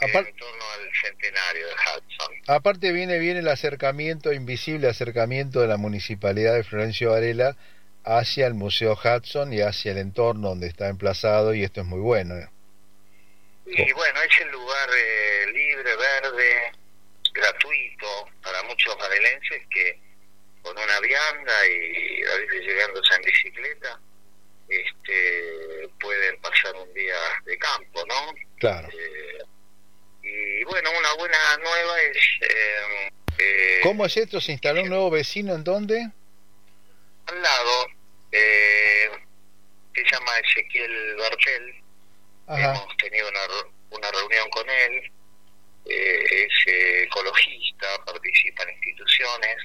[0.00, 2.34] es Apar- en torno al centenario de Hudson.
[2.48, 7.54] Aparte viene bien el acercamiento, invisible acercamiento de la municipalidad de Florencio Varela
[8.02, 12.00] hacia el Museo Hudson y hacia el entorno donde está emplazado y esto es muy
[12.00, 12.34] bueno.
[13.66, 16.72] Y bueno, es el lugar eh, libre, verde,
[17.34, 19.98] gratuito para muchos madelenses que
[20.62, 24.00] con una vianda y a veces llegándose en bicicleta
[24.72, 28.34] este, pueden pasar un día de campo, ¿no?
[28.58, 28.88] Claro.
[28.88, 29.38] Eh,
[30.22, 32.16] y bueno, una buena nueva es...
[32.40, 34.40] Eh, eh, ¿Cómo es esto?
[34.40, 36.10] ¿Se instaló un nuevo vecino en dónde?
[37.26, 37.86] Al lado,
[38.30, 39.10] eh,
[39.94, 41.74] se llama Ezequiel Bartel.
[42.48, 43.40] Hemos tenido una,
[43.90, 45.12] una reunión con él.
[45.84, 49.56] Eh, es ecologista, participa en instituciones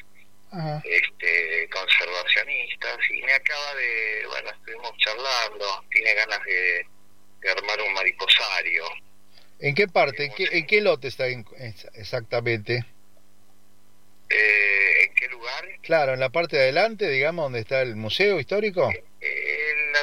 [0.83, 6.85] este conservacionistas y me acaba de, bueno, estuvimos charlando, tiene ganas de,
[7.49, 8.83] armar un mariposario.
[9.59, 10.25] ¿En qué parte?
[10.25, 11.27] ¿En qué, ¿En qué lote está
[11.93, 12.85] exactamente?
[14.29, 15.65] Eh, ¿En qué lugar?
[15.81, 18.89] Claro, en la parte de adelante, digamos, donde está el museo histórico.
[18.89, 19.99] En la,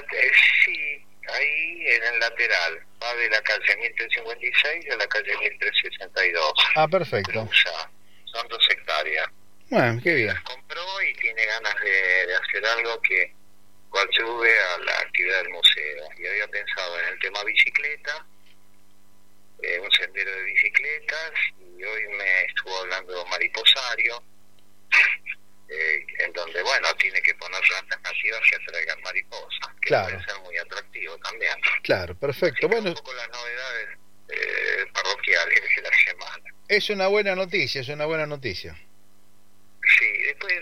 [0.65, 2.87] sí, ahí en el lateral.
[3.03, 6.53] Va de la calle 1356 a la calle 1362.
[6.77, 7.49] Ah, perfecto.
[8.25, 9.29] Son dos hectáreas.
[9.75, 10.29] Bueno, qué bien.
[10.29, 13.35] Las compró y tiene ganas de, hacer algo que
[14.13, 16.09] sube a la actividad del museo.
[16.17, 18.25] Y había pensado en el tema bicicleta,
[19.63, 24.23] eh, un sendero de bicicletas, y hoy me estuvo hablando mariposario,
[25.69, 30.11] eh, en donde, bueno, tiene que poner alternativas que atraigan mariposas, que claro.
[30.11, 31.55] puede ser muy atractivo también.
[31.83, 32.69] Claro, perfecto.
[32.69, 36.45] bueno, un poco las novedades eh, parroquiales de la semana.
[36.69, 38.77] Es una buena noticia, es una buena noticia.
[39.87, 40.55] Sí, después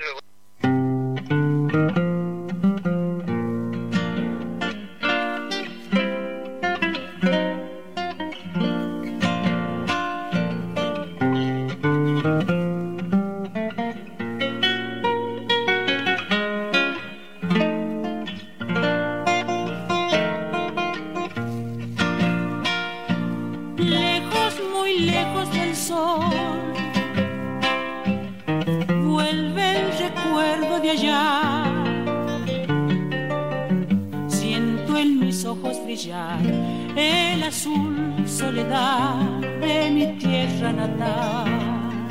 [36.95, 39.15] el azul soledad
[39.63, 42.07] de mi tierra natal.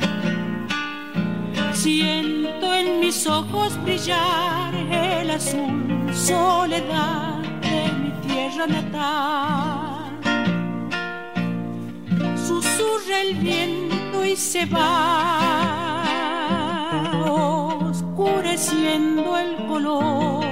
[1.72, 10.18] Siento en mis ojos brillar el azul soledad de mi tierra natal.
[12.36, 16.02] Susurra el viento y se va
[17.88, 20.51] oscureciendo el color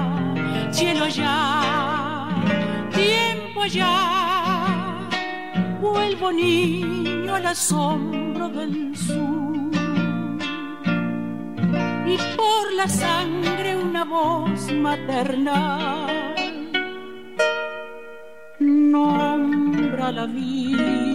[0.71, 2.27] cielo ya,
[2.93, 5.09] tiempo ya,
[5.81, 9.71] vuelvo niño al asombro del sur.
[12.07, 16.35] Y por la sangre una voz maternal
[18.59, 21.10] nombra la vida.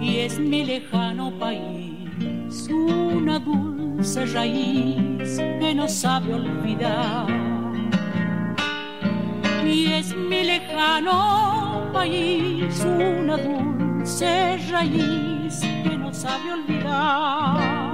[0.00, 7.26] Y es mi lejano país una dulce raíz que no sabe olvidar.
[9.64, 17.85] Y es mi lejano país una dulce raíz que no sabe olvidar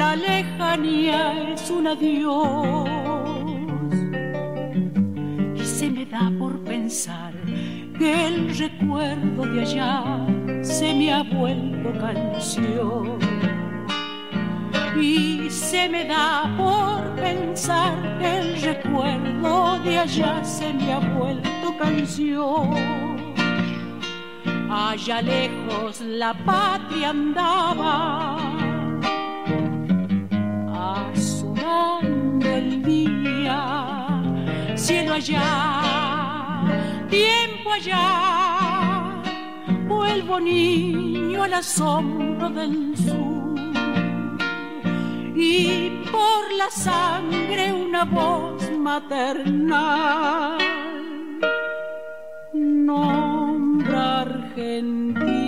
[0.01, 2.89] la lejanía es un adiós.
[5.55, 7.35] Y se me da por pensar
[7.99, 10.03] que el recuerdo de allá
[10.63, 13.19] se me ha vuelto canción.
[14.99, 21.77] y se me da por pensar que el recuerdo de allá se me ha vuelto
[21.79, 23.16] canción.
[24.79, 28.37] Allá lejos la patria andaba,
[31.09, 34.23] azulando el día,
[34.75, 36.61] cielo allá,
[37.09, 39.23] tiempo allá,
[39.89, 43.59] vuelvo niño al asombro del sur.
[45.35, 50.59] Y por la sangre una voz maternal.
[52.53, 53.46] Nombra
[53.97, 55.47] Argentina.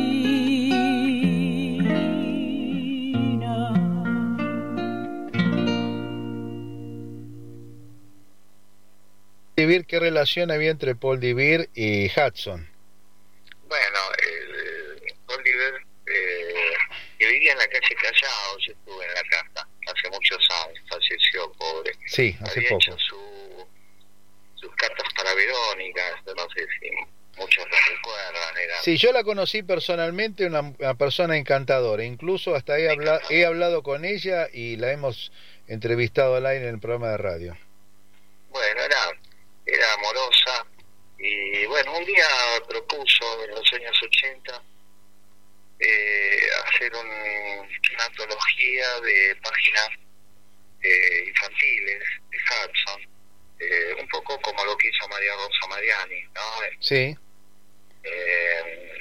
[9.86, 12.68] ¿Qué relación había entre Paul Divir y Hudson?
[13.68, 15.74] Bueno, eh, Paul Divir
[16.06, 16.74] eh,
[17.18, 21.50] que vivía en la calle Callao, yo estuve en la casa hace muchos años, falleció
[21.52, 21.92] pobre.
[22.06, 22.80] Sí, hace Había poco.
[22.82, 23.66] hecho su-
[24.56, 26.02] sus cartas para Verónica,
[26.36, 26.87] no sé si
[28.60, 32.04] era Sí, yo la conocí personalmente, una, una persona encantadora.
[32.04, 35.32] Incluso hasta he, habla- he hablado con ella y la hemos
[35.66, 37.58] entrevistado al aire en el programa de radio.
[38.50, 38.98] bueno, era,
[39.66, 40.66] era amorosa
[41.18, 42.26] y bueno, un día
[42.68, 44.62] propuso en los años 80
[45.80, 49.88] eh, hacer un- una antología de páginas
[50.82, 53.02] eh, infantiles de Hudson,
[53.60, 56.40] eh, un poco como lo que hizo María Rosa Mariani, ¿no?
[56.80, 57.16] Sí,
[58.10, 58.98] Eh,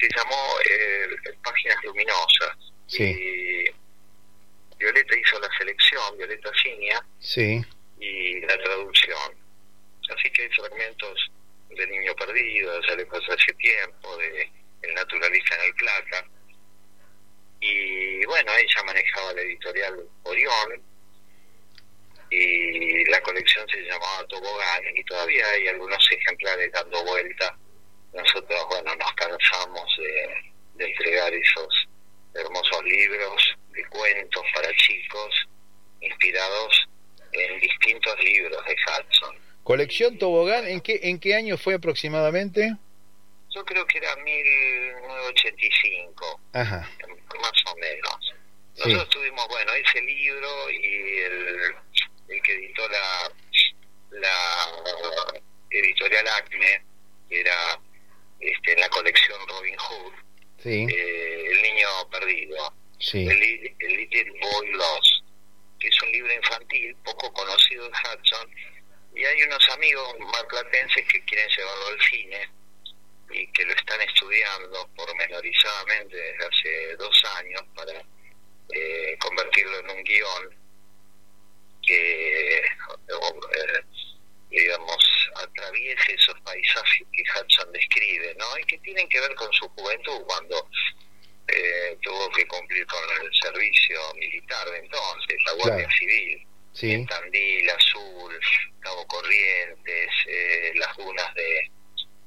[0.00, 1.06] se llamó eh,
[1.42, 2.56] Páginas Luminosas
[2.86, 7.60] sí, y Violeta hizo la selección, Violeta Cinia, sí,
[8.00, 9.34] y la traducción.
[10.16, 11.30] Así que hay fragmentos
[11.70, 14.50] del Niño Perdido, ya le pasó hace tiempo, de
[14.82, 16.24] El Naturalista en el Plata.
[17.60, 20.82] Y bueno, ella manejaba la editorial Orión
[22.30, 27.58] y la colección se llamaba Tobogán y todavía hay algunos ejemplares dando vuelta.
[28.18, 31.88] Nosotros, bueno, nos cansamos de, de entregar esos
[32.34, 35.48] hermosos libros de cuentos para chicos
[36.00, 36.88] inspirados
[37.32, 39.36] en distintos libros de Hudson.
[39.62, 42.74] Colección Tobogán, ¿en qué, ¿en qué año fue aproximadamente?
[43.50, 46.88] Yo creo que era 1985, Ajá,
[47.40, 48.34] más o menos.
[48.74, 51.74] sí, Nosotros tuvimos, bueno, ese libro y el,
[52.28, 53.32] el que editó la,
[54.10, 54.70] la
[55.70, 56.82] editorial Acme,
[57.28, 57.78] que era
[58.40, 60.12] este, en la colección Robin Hood,
[60.62, 65.24] sí, eh, El Niño Perdido, sí, el, Li- el Little Boy Lost,
[65.80, 68.50] que es un libro infantil poco conocido de Hudson,
[69.14, 72.48] y hay unos amigos marplatenses que quieren llevarlo al cine
[73.30, 77.92] y que lo están estudiando pormenorizadamente desde hace dos años para
[78.72, 80.54] eh, convertirlo en un guion
[81.82, 82.62] que, eh,
[84.50, 88.58] digamos, atraviese esos paisajes que Hudson describe, ¿no?
[88.58, 90.68] Y que tienen que ver con su juventud cuando
[91.48, 95.98] eh, tuvo que cumplir con el servicio militar de entonces, la Guardia Claro.
[95.98, 98.40] Civil, sí, Tandil, Azul,
[98.80, 101.70] Cabo Corrientes, eh, las dunas de,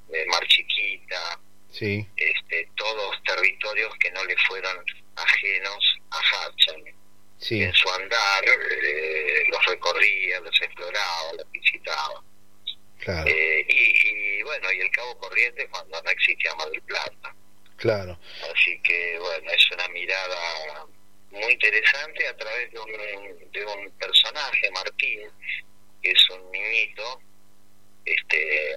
[0.09, 1.39] de Mar Chiquita,
[1.71, 4.83] sí, este, todos territorios que no le fueron
[5.15, 6.17] ajenos a
[6.49, 6.83] Hudson.
[7.37, 12.23] sí, En su andar eh, los recorría, los exploraba, los visitaba.
[13.01, 14.07] Claro, Eh, y,
[14.39, 17.35] y bueno, y el Cabo Corrientes cuando no existía Mar del Plata.
[17.77, 18.17] claro.
[18.53, 20.85] Así que bueno, es una mirada
[21.31, 25.21] muy interesante a través de un, de un personaje, Martín,
[26.01, 27.21] que es un niñito,
[28.05, 28.75] este,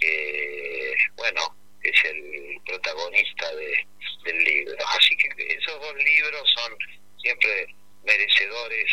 [0.00, 3.86] que bueno, es el protagonista de,
[4.24, 4.76] del libro.
[4.98, 6.76] Así que esos dos libros son
[7.22, 7.66] siempre
[8.04, 8.90] merecedores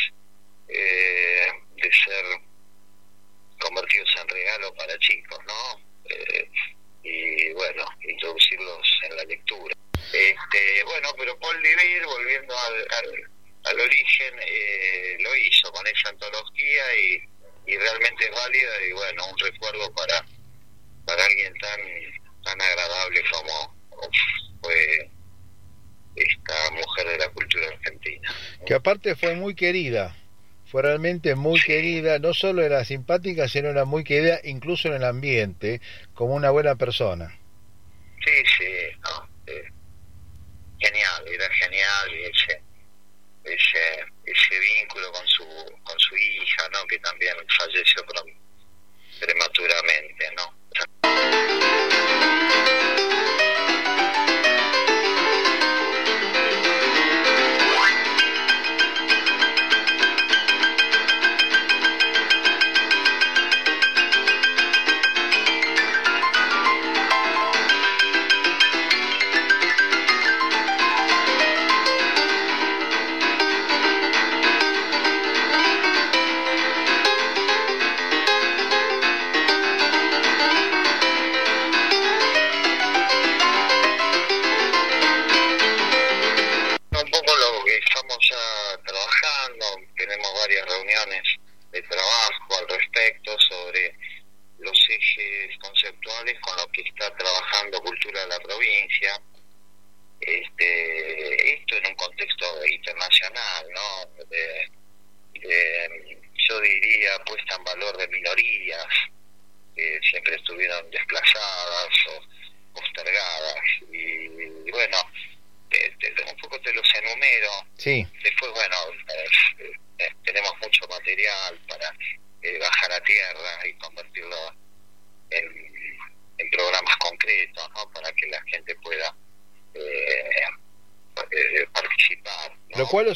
[0.67, 2.25] eh, de ser
[3.63, 5.81] convertidos en regalo para chicos, ¿no?
[6.09, 6.49] Eh,
[7.03, 9.75] y bueno, introducirlos en la lectura.
[10.11, 13.31] Este, bueno, pero Paul Divir, volviendo al, al,
[13.65, 19.25] al origen, eh, lo hizo con esa antología y, y realmente es válida y bueno,
[19.27, 20.25] un recuerdo para,
[21.05, 21.79] para alguien tan,
[22.43, 23.75] tan agradable como
[24.61, 25.09] fue
[26.15, 28.35] esta mujer de la cultura argentina.
[28.65, 30.15] Que aparte fue muy querida,
[30.73, 35.03] fue realmente muy querida, no solo era simpática, sino era muy querida incluso en el
[35.03, 35.81] ambiente,
[36.15, 37.27] como una buena persona.
[38.25, 38.65] Sí, sí,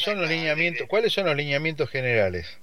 [0.08, 0.88] son los lineamientos?
[0.88, 2.58] ¿Cuáles son los lineamientos generales?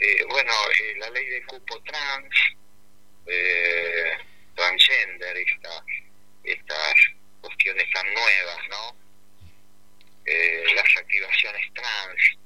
[0.00, 2.34] Eh, bueno, eh, la ley de cupo trans,
[3.26, 4.12] eh,
[4.54, 5.84] transgender, esta,
[6.44, 6.94] estas
[7.40, 8.96] cuestiones tan nuevas, ¿no?
[10.26, 12.38] Eh, las activaciones trans,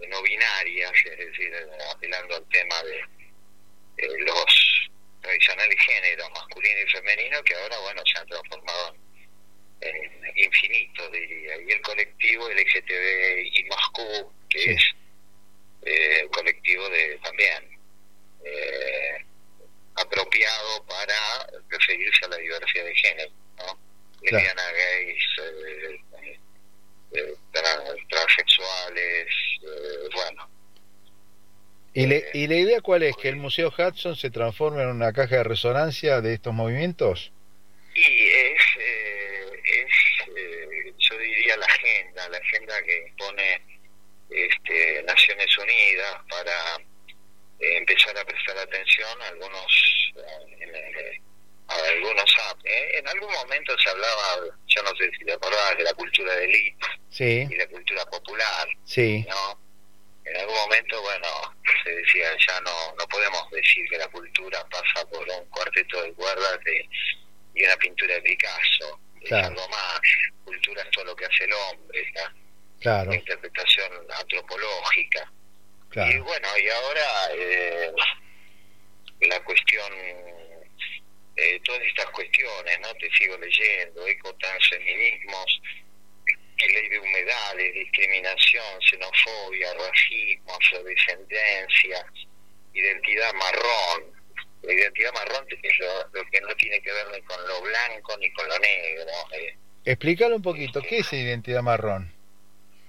[0.00, 1.52] eh, no binarias, es decir,
[1.94, 3.04] apelando al tema de
[4.18, 4.90] los
[5.20, 9.03] tradicionales géneros masculino y femenino que ahora, bueno, se han transformado en,
[9.84, 11.60] en infinitos, diría.
[11.66, 14.70] Y el colectivo LGTBI más Q, que Sí.
[14.70, 14.82] es
[15.86, 17.78] eh, un colectivo de también
[18.44, 19.24] eh,
[19.96, 21.14] apropiado para
[21.68, 23.64] referirse a la diversidad de género, ¿no?
[23.64, 23.78] Claro.
[24.22, 26.00] Lesbianas, gays, eh,
[27.12, 29.26] eh, tra- transexuales,
[30.14, 30.48] bueno,
[31.96, 33.16] ¿Y, le- ¿Y la idea cuál es?
[33.16, 37.30] ¿Que el Museo Hudson se transforme en una caja de resonancia de estos movimientos?
[37.94, 38.62] Y es,
[41.14, 43.62] yo diría, la agenda, la agenda que impone
[44.30, 46.76] este, Naciones Unidas para
[47.60, 51.20] eh, empezar a prestar atención a algunos, eh, en, eh,
[51.68, 52.36] a algunos.
[52.64, 52.90] ¿eh?
[52.98, 56.44] En algún momento se hablaba, yo no sé si te acordás, de la cultura de
[56.44, 59.60] élite Sí, y la cultura popular, sí, ¿no?
[60.24, 61.28] En algún momento, bueno,
[61.84, 66.12] se decía, ya no, no podemos decir que la cultura pasa por un cuarteto de
[66.14, 66.88] cuerdas de-
[67.54, 68.98] y una pintura de Picasso.
[69.24, 69.68] Claro.
[69.68, 70.00] más.
[70.44, 72.34] Cultura es todo lo que hace el hombre, la,
[72.80, 75.32] claro, la interpretación antropológica.
[75.86, 76.24] Y claro.
[76.24, 77.92] bueno, y ahora eh,
[79.20, 79.92] la cuestión,
[81.36, 82.94] eh, todas estas cuestiones, ¿no?
[82.94, 85.60] Te sigo leyendo, ecotransfeminismos,
[86.56, 92.06] que ley de humedales, discriminación, xenofobia, racismo, afrodescendencia,
[92.74, 94.13] identidad marrón.
[94.66, 98.16] La identidad marrón es lo, lo que no tiene que ver ni con lo blanco
[98.18, 99.04] ni con lo negro.
[99.32, 99.56] eh.
[99.84, 102.12] Explícalo un poquito, ¿qué es identidad marrón?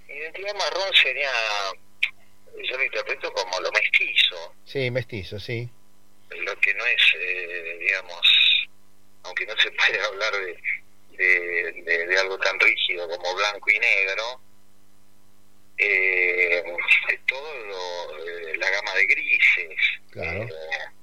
[0.08, 1.30] Identidad marrón sería,
[2.64, 5.70] yo lo interpreto como lo mestizo, Sí, mestizo, sí.
[6.30, 8.68] lo que no es, eh, digamos,
[9.24, 10.58] aunque no se puede hablar de,
[11.18, 14.42] de, de- de algo tan rígido como blanco y negro,
[15.78, 16.64] eh,
[17.28, 19.78] todo lo- eh, la gama de grises,
[20.16, 20.44] Claro.
[20.44, 20.50] eh,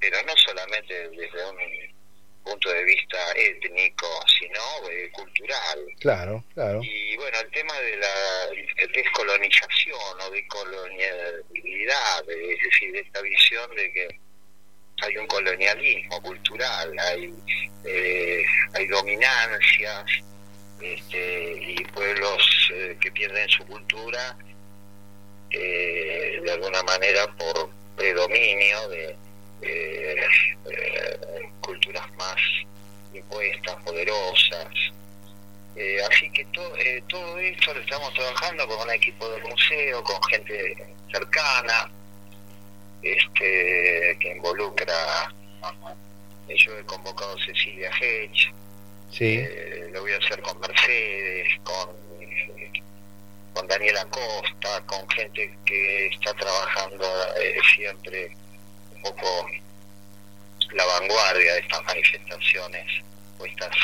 [0.00, 1.92] pero no solamente desde un
[2.42, 4.06] punto de vista étnico,
[4.38, 5.86] sino eh, cultural.
[6.00, 6.80] Claro, claro.
[6.82, 8.48] Y bueno, el tema de la
[8.94, 14.20] descolonización o de colonialidad, es decir, de esta visión de que
[15.02, 17.32] hay un colonialismo cultural, hay,
[17.84, 18.42] eh,
[18.72, 20.04] hay dominancias
[20.80, 24.36] este, y pueblos eh, que pierden su cultura
[25.50, 29.16] eh, de alguna manera por predominio de
[29.62, 30.16] eh,
[30.70, 32.36] eh, culturas más
[33.14, 34.68] impuestas, poderosas.
[35.76, 40.03] Eh, así que to- eh, todo esto lo estamos trabajando con un equipo del museo,
[40.05, 40.76] con gente
[41.11, 41.90] cercana,
[43.03, 44.95] este, que involucra,
[46.49, 48.53] eh, yo he convocado a Cecilia Hedge,
[49.11, 51.90] Sí, eh, lo voy a hacer con Mercedes, con,
[53.55, 57.05] con Daniela Costa, con gente que está trabajando
[57.40, 58.30] eh, siempre
[58.94, 59.46] un poco
[60.74, 62.86] la vanguardia de estas manifestaciones
[63.38, 63.76] o estas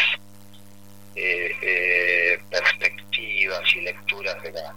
[1.17, 4.75] eh, eh, perspectivas y lecturas de la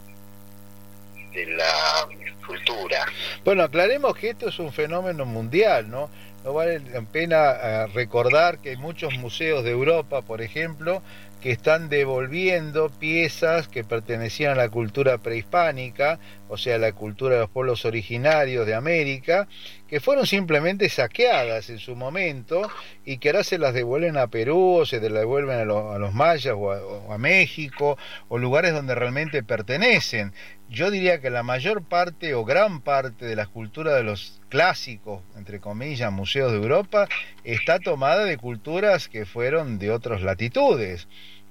[1.33, 2.07] de la
[2.45, 3.05] cultura.
[3.45, 6.09] Bueno, aclaremos que esto es un fenómeno mundial, ¿no?
[6.43, 11.01] No vale la pena eh, recordar que hay muchos museos de Europa, por ejemplo,
[11.41, 16.19] que están devolviendo piezas que pertenecían a la cultura prehispánica,
[16.51, 19.47] o sea, la cultura de los pueblos originarios de América,
[19.87, 22.69] que fueron simplemente saqueadas en su momento
[23.05, 25.97] y que ahora se las devuelven a Perú o se las devuelven a, los- a
[25.97, 27.97] los mayas o a, o a México
[28.27, 30.33] o lugares donde realmente pertenecen.
[30.69, 35.21] Yo diría que la mayor parte o gran parte de la cultura de los clásicos,
[35.37, 37.07] entre comillas, museos de Europa,
[37.45, 41.07] está tomada de culturas que fueron de otras latitudes.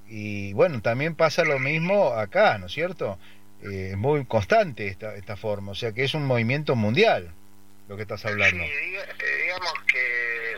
[0.08, 3.18] Y bueno, también pasa lo mismo acá, ¿no es cierto?
[3.62, 7.32] Eh, Es muy constante esta, esta forma, o sea que es un movimiento mundial
[7.88, 8.62] lo que estás hablando.
[8.64, 10.56] Sí, diga- eh, digamos que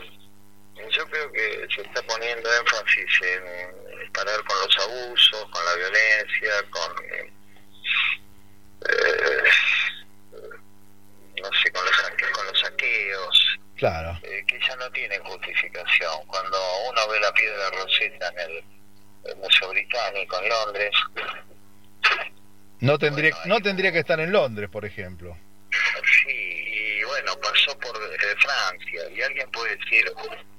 [0.75, 5.75] yo yo creo que se está poniendo énfasis en parar con los abusos, con la
[5.75, 7.31] violencia, con eh,
[11.41, 14.17] no sé, con los, con los saqueos, Claro.
[14.23, 16.25] eh, que ya no tienen justificación.
[16.27, 16.57] Cuando
[16.89, 18.63] uno ve la piedra roseta en el,
[19.25, 20.91] el Museo Británico en Londres,
[22.83, 25.37] No tendría, no tendría que estar en Londres, por ejemplo.
[25.71, 30.11] sí, y bueno, pasó por eh, Francia, y alguien puede decir,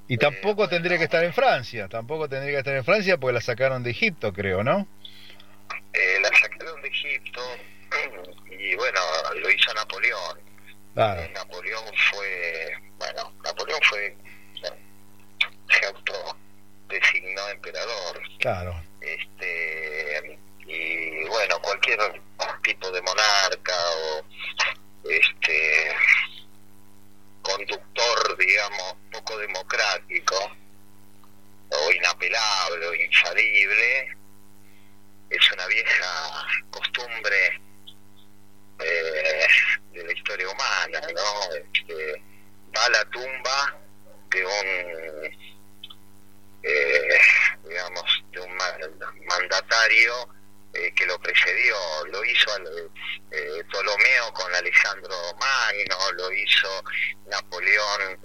[0.08, 3.42] Y tampoco tendría que estar en Francia, tampoco tendría que estar en Francia porque la
[3.42, 4.88] sacaron de Egipto, creo, ¿no?
[5.92, 7.42] eh, la sacaron de Egipto,
[8.58, 9.00] y bueno,
[9.36, 10.40] lo hizo Napoleón.
[10.94, 11.20] Claro.
[11.20, 14.16] Eh, Napoleón fue, bueno, Napoleón fue,
[14.62, 18.22] se autodesignó emperador.
[18.38, 18.82] Claro.
[19.02, 20.38] este
[20.74, 21.98] y bueno cualquier
[22.62, 24.24] tipo de monarca o
[25.10, 25.94] este
[27.42, 30.36] conductor digamos poco democrático
[31.70, 34.16] o inapelable o infalible
[35.30, 37.60] es una vieja costumbre
[38.80, 39.46] eh,
[39.92, 42.22] de la historia humana no Este,
[42.76, 43.78] va a la tumba
[44.30, 45.44] de un
[46.66, 47.18] eh,
[47.68, 48.78] digamos, de un ma-
[49.28, 50.28] mandatario
[50.74, 51.76] eh, que lo precedió.
[52.10, 52.50] Lo hizo
[53.30, 56.84] eh, Ptolomeo con Alejandro Magno, lo hizo
[57.26, 58.18] Napoleón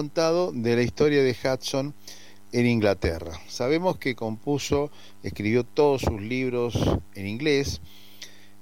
[0.00, 1.92] contado de la historia de Hudson
[2.52, 3.38] en Inglaterra.
[3.48, 4.90] Sabemos que compuso,
[5.22, 6.72] escribió todos sus libros
[7.14, 7.82] en inglés,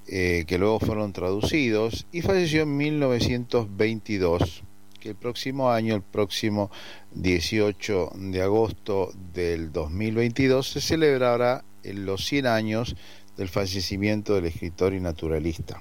[0.09, 4.65] eh, que luego fueron traducidos, y falleció en 1922,
[4.99, 6.73] que el próximo año, el próximo
[7.13, 12.97] 18 de agosto del 2022, se celebrará en los 100 años
[13.37, 15.81] del fallecimiento del escritor y naturalista.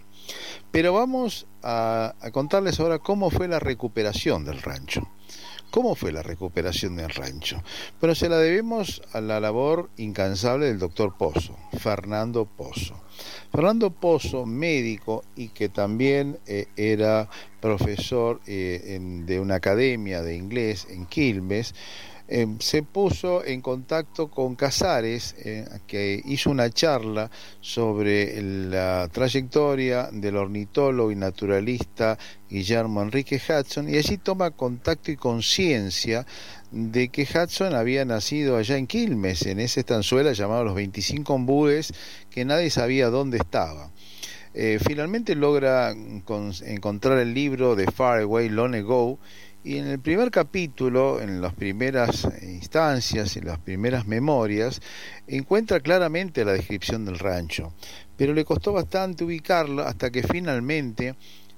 [0.69, 5.09] Pero vamos a, a contarles ahora cómo fue la recuperación del rancho.
[5.71, 7.61] ¿Cómo fue la recuperación del rancho?
[7.99, 12.95] Bueno, se la debemos a la labor incansable del doctor Pozo, Fernando Pozo.
[13.51, 20.87] Fernando Pozo, médico y que también eh, era profesor eh, de una academia de inglés
[20.89, 21.75] en Quilmes,
[22.29, 30.09] eh, se puso en contacto con Casares, eh, que hizo una charla sobre la trayectoria
[30.11, 32.17] del ornitólogo y naturalista
[32.49, 36.25] Guillermo Enrique Hudson, y allí toma contacto y conciencia
[36.71, 41.93] de que Hudson había nacido allá en Quilmes, en esa estanzuela llamada Los 25 Ombúes,
[42.29, 43.91] que nadie sabía dónde estaba.
[44.53, 49.19] Eh, finalmente logra encontrar el libro de Far Away Long Ago
[49.63, 54.81] y en el primer capítulo, en las primeras instancias, en las primeras memorias,
[55.27, 57.71] encuentra claramente la descripción del rancho,
[58.15, 61.13] pero le costó bastante ubicarlo hasta que finalmente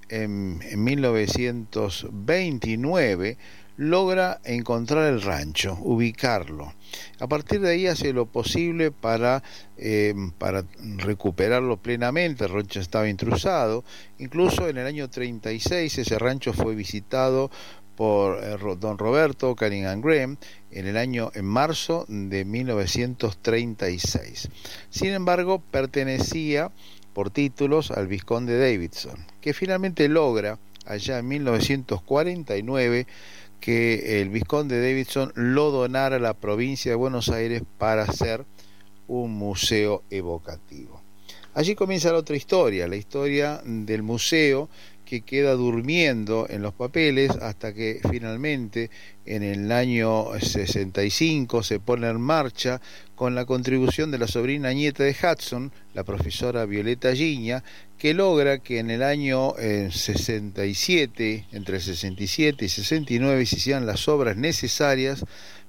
[0.10, 3.38] en, en 1929
[3.80, 6.74] logra encontrar el rancho, ubicarlo.
[7.22, 9.42] A partir de ahí hace lo posible para,
[9.78, 10.66] eh, para
[10.98, 12.44] recuperarlo plenamente.
[12.44, 13.86] El rancho estaba intrusado.
[14.18, 17.52] Incluso en el año 36 ese rancho fue visitado
[18.00, 20.38] por eh, don Roberto Cunningham Graham
[20.72, 24.48] en el año en marzo de 1936.
[24.90, 26.72] Sin embargo, pertenecía
[27.12, 33.06] por títulos al vizconde Davidson, que finalmente logra allá en 1949
[33.60, 38.46] que el vizconde Davidson lo donara a la provincia de Buenos Aires para hacer
[39.10, 41.02] un museo evocativo.
[41.54, 44.70] Allí comienza la otra historia, la historia del museo
[45.10, 48.92] que queda durmiendo en los papeles hasta que finalmente
[49.26, 52.80] en el año 65 se pone en marcha
[53.16, 57.64] con la contribución de la sobrina nieta de Hudson, la profesora Violeta Giña,
[57.98, 64.08] que logra que en el año 67, eh, entre 67 y 69, se hicieran las
[64.08, 65.26] obras necesarias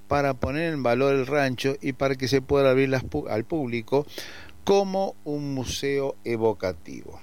[0.06, 4.06] para poner en valor el rancho y para que se pueda abrir al público
[4.64, 7.20] como un museo evocativo.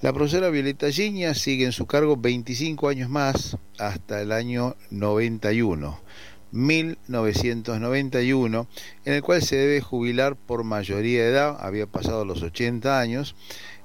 [0.00, 6.00] La profesora Violeta Giña sigue en su cargo 25 años más hasta el año 91.
[6.54, 8.68] 1991,
[9.04, 13.34] en el cual se debe jubilar por mayoría de edad, había pasado los 80 años,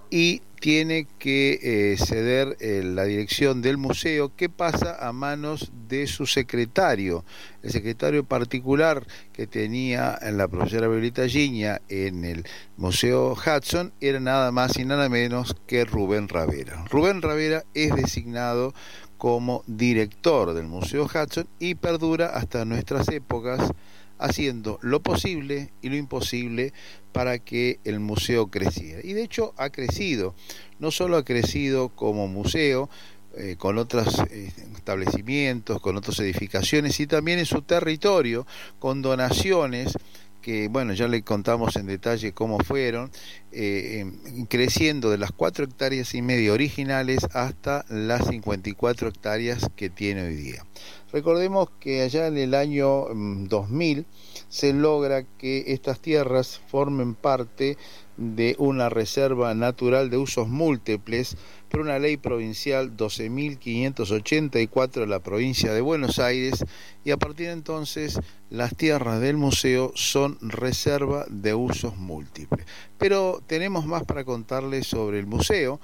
[0.10, 6.06] y tiene que eh, ceder eh, la dirección del museo que pasa a manos de
[6.08, 7.24] su secretario,
[7.64, 12.46] el secretario particular que tenía la profesora Violeta Giña en el
[12.76, 16.84] Museo Hudson era nada más y nada menos que Rubén Ravera.
[16.90, 18.74] Rubén Ravera es designado
[19.18, 23.72] como director del Museo Hudson y perdura hasta nuestras épocas
[24.20, 26.74] haciendo lo posible y lo imposible
[27.12, 29.00] para que el museo creciera.
[29.04, 30.36] Y de hecho ha crecido,
[30.78, 32.90] no solo ha crecido como museo,
[33.38, 38.46] eh, con otros eh, establecimientos, con otras edificaciones y también en su territorio,
[38.80, 39.94] con donaciones
[40.42, 43.12] que, bueno, ya le contamos en detalle cómo fueron,
[43.52, 44.12] eh,
[44.50, 50.36] creciendo de las 4 hectáreas y media originales hasta las 54 hectáreas que tiene hoy
[50.36, 50.66] día.
[51.12, 54.06] Recordemos que allá en el año 2000 mm,
[54.48, 57.78] se logra que estas tierras formen parte
[58.20, 61.38] de una reserva natural de usos múltiples
[61.70, 66.66] por una ley provincial 12.584 de la provincia de Buenos Aires
[67.06, 72.66] y a partir de entonces las tierras del museo son reserva de usos múltiples.
[72.98, 75.80] Pero tenemos más para contarles sobre el museo,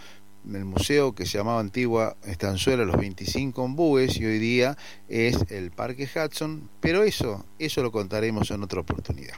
[0.45, 4.77] el museo que se llamaba Antigua Estanzuela Los 25 Ombúes y hoy día
[5.07, 9.37] es el Parque Hudson, pero eso, eso lo contaremos en otra oportunidad.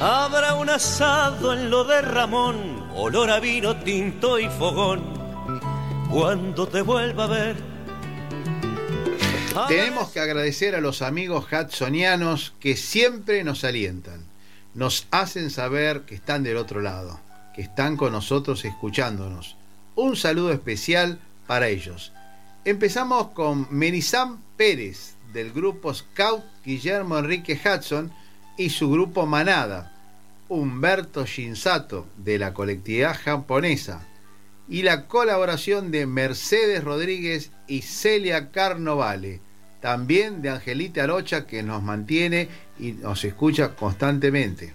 [0.00, 5.02] Habrá un asado en lo de Ramón, olor a vino tinto y fogón.
[6.08, 7.56] Cuando te vuelva a ver.
[9.66, 14.24] Tenemos que agradecer a los amigos hudsonianos que siempre nos alientan,
[14.72, 17.18] nos hacen saber que están del otro lado,
[17.52, 19.56] que están con nosotros escuchándonos.
[19.96, 21.18] Un saludo especial
[21.48, 22.12] para ellos.
[22.64, 28.12] Empezamos con Menisam Pérez del grupo Scout Guillermo Enrique Hudson
[28.58, 29.94] y su grupo Manada,
[30.48, 34.06] Humberto Shinsato de la colectividad japonesa
[34.68, 39.40] y la colaboración de Mercedes Rodríguez y Celia Carnovale,
[39.80, 42.48] también de Angelita Arocha que nos mantiene
[42.78, 44.74] y nos escucha constantemente.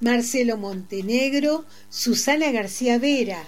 [0.00, 3.42] Marcelo Montenegro, Susana García Vera,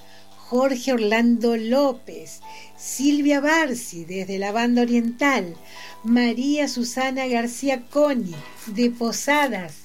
[0.49, 2.40] Jorge Orlando López,
[2.76, 5.57] Silvia Barci desde la banda oriental,
[6.05, 8.34] María Susana García Coni
[8.66, 9.78] de Posadas,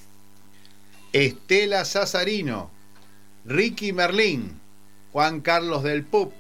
[1.14, 2.70] Estela Sazarino,
[3.46, 4.60] Ricky Merlín,
[5.14, 6.34] Juan Carlos del Pup,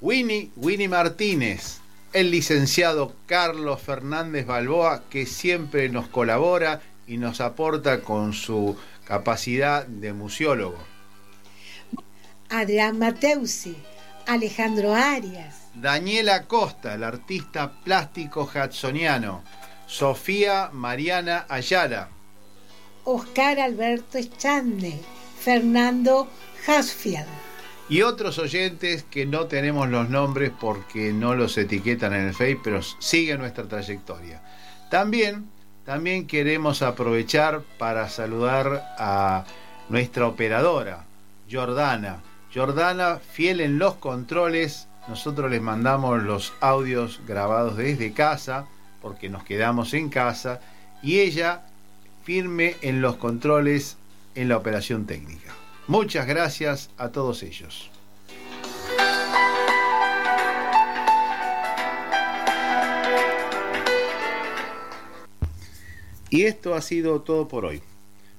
[0.00, 1.80] Winnie Winnie Martínez,
[2.14, 9.86] el licenciado Carlos Fernández Balboa que siempre nos colabora y nos aporta con su capacidad
[9.86, 10.97] de museólogo.
[12.50, 13.76] Adrián Mateusi,
[14.26, 19.42] Alejandro Arias, Daniela Costa, el artista plástico hudsoniano,
[19.86, 22.08] Sofía Mariana Ayala,
[23.04, 24.98] Oscar Alberto Echande,
[25.38, 26.28] Fernando
[26.66, 27.26] Hasfield.
[27.90, 32.60] Y otros oyentes que no tenemos los nombres porque no los etiquetan en el Face,
[32.62, 34.42] pero siguen nuestra trayectoria.
[34.90, 35.48] También,
[35.86, 39.44] también queremos aprovechar para saludar a
[39.88, 41.04] nuestra operadora,
[41.50, 42.22] Jordana.
[42.58, 48.66] Jordana, fiel en los controles, nosotros les mandamos los audios grabados desde casa,
[49.00, 50.60] porque nos quedamos en casa,
[51.00, 51.62] y ella
[52.24, 53.96] firme en los controles
[54.34, 55.54] en la operación técnica.
[55.86, 57.92] Muchas gracias a todos ellos.
[66.28, 67.82] Y esto ha sido todo por hoy.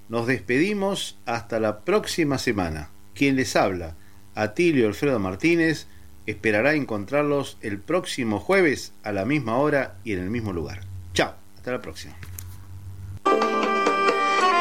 [0.09, 2.89] Nos despedimos hasta la próxima semana.
[3.13, 3.95] Quien les habla,
[4.41, 5.87] Atilio Alfredo Martínez,
[6.25, 10.81] esperará encontrarlos el próximo jueves a la misma hora y en el mismo lugar.
[11.13, 12.15] Chao, hasta la próxima.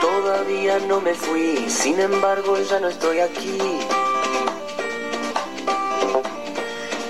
[0.01, 3.59] Todavía no me fui, sin embargo ya no estoy aquí.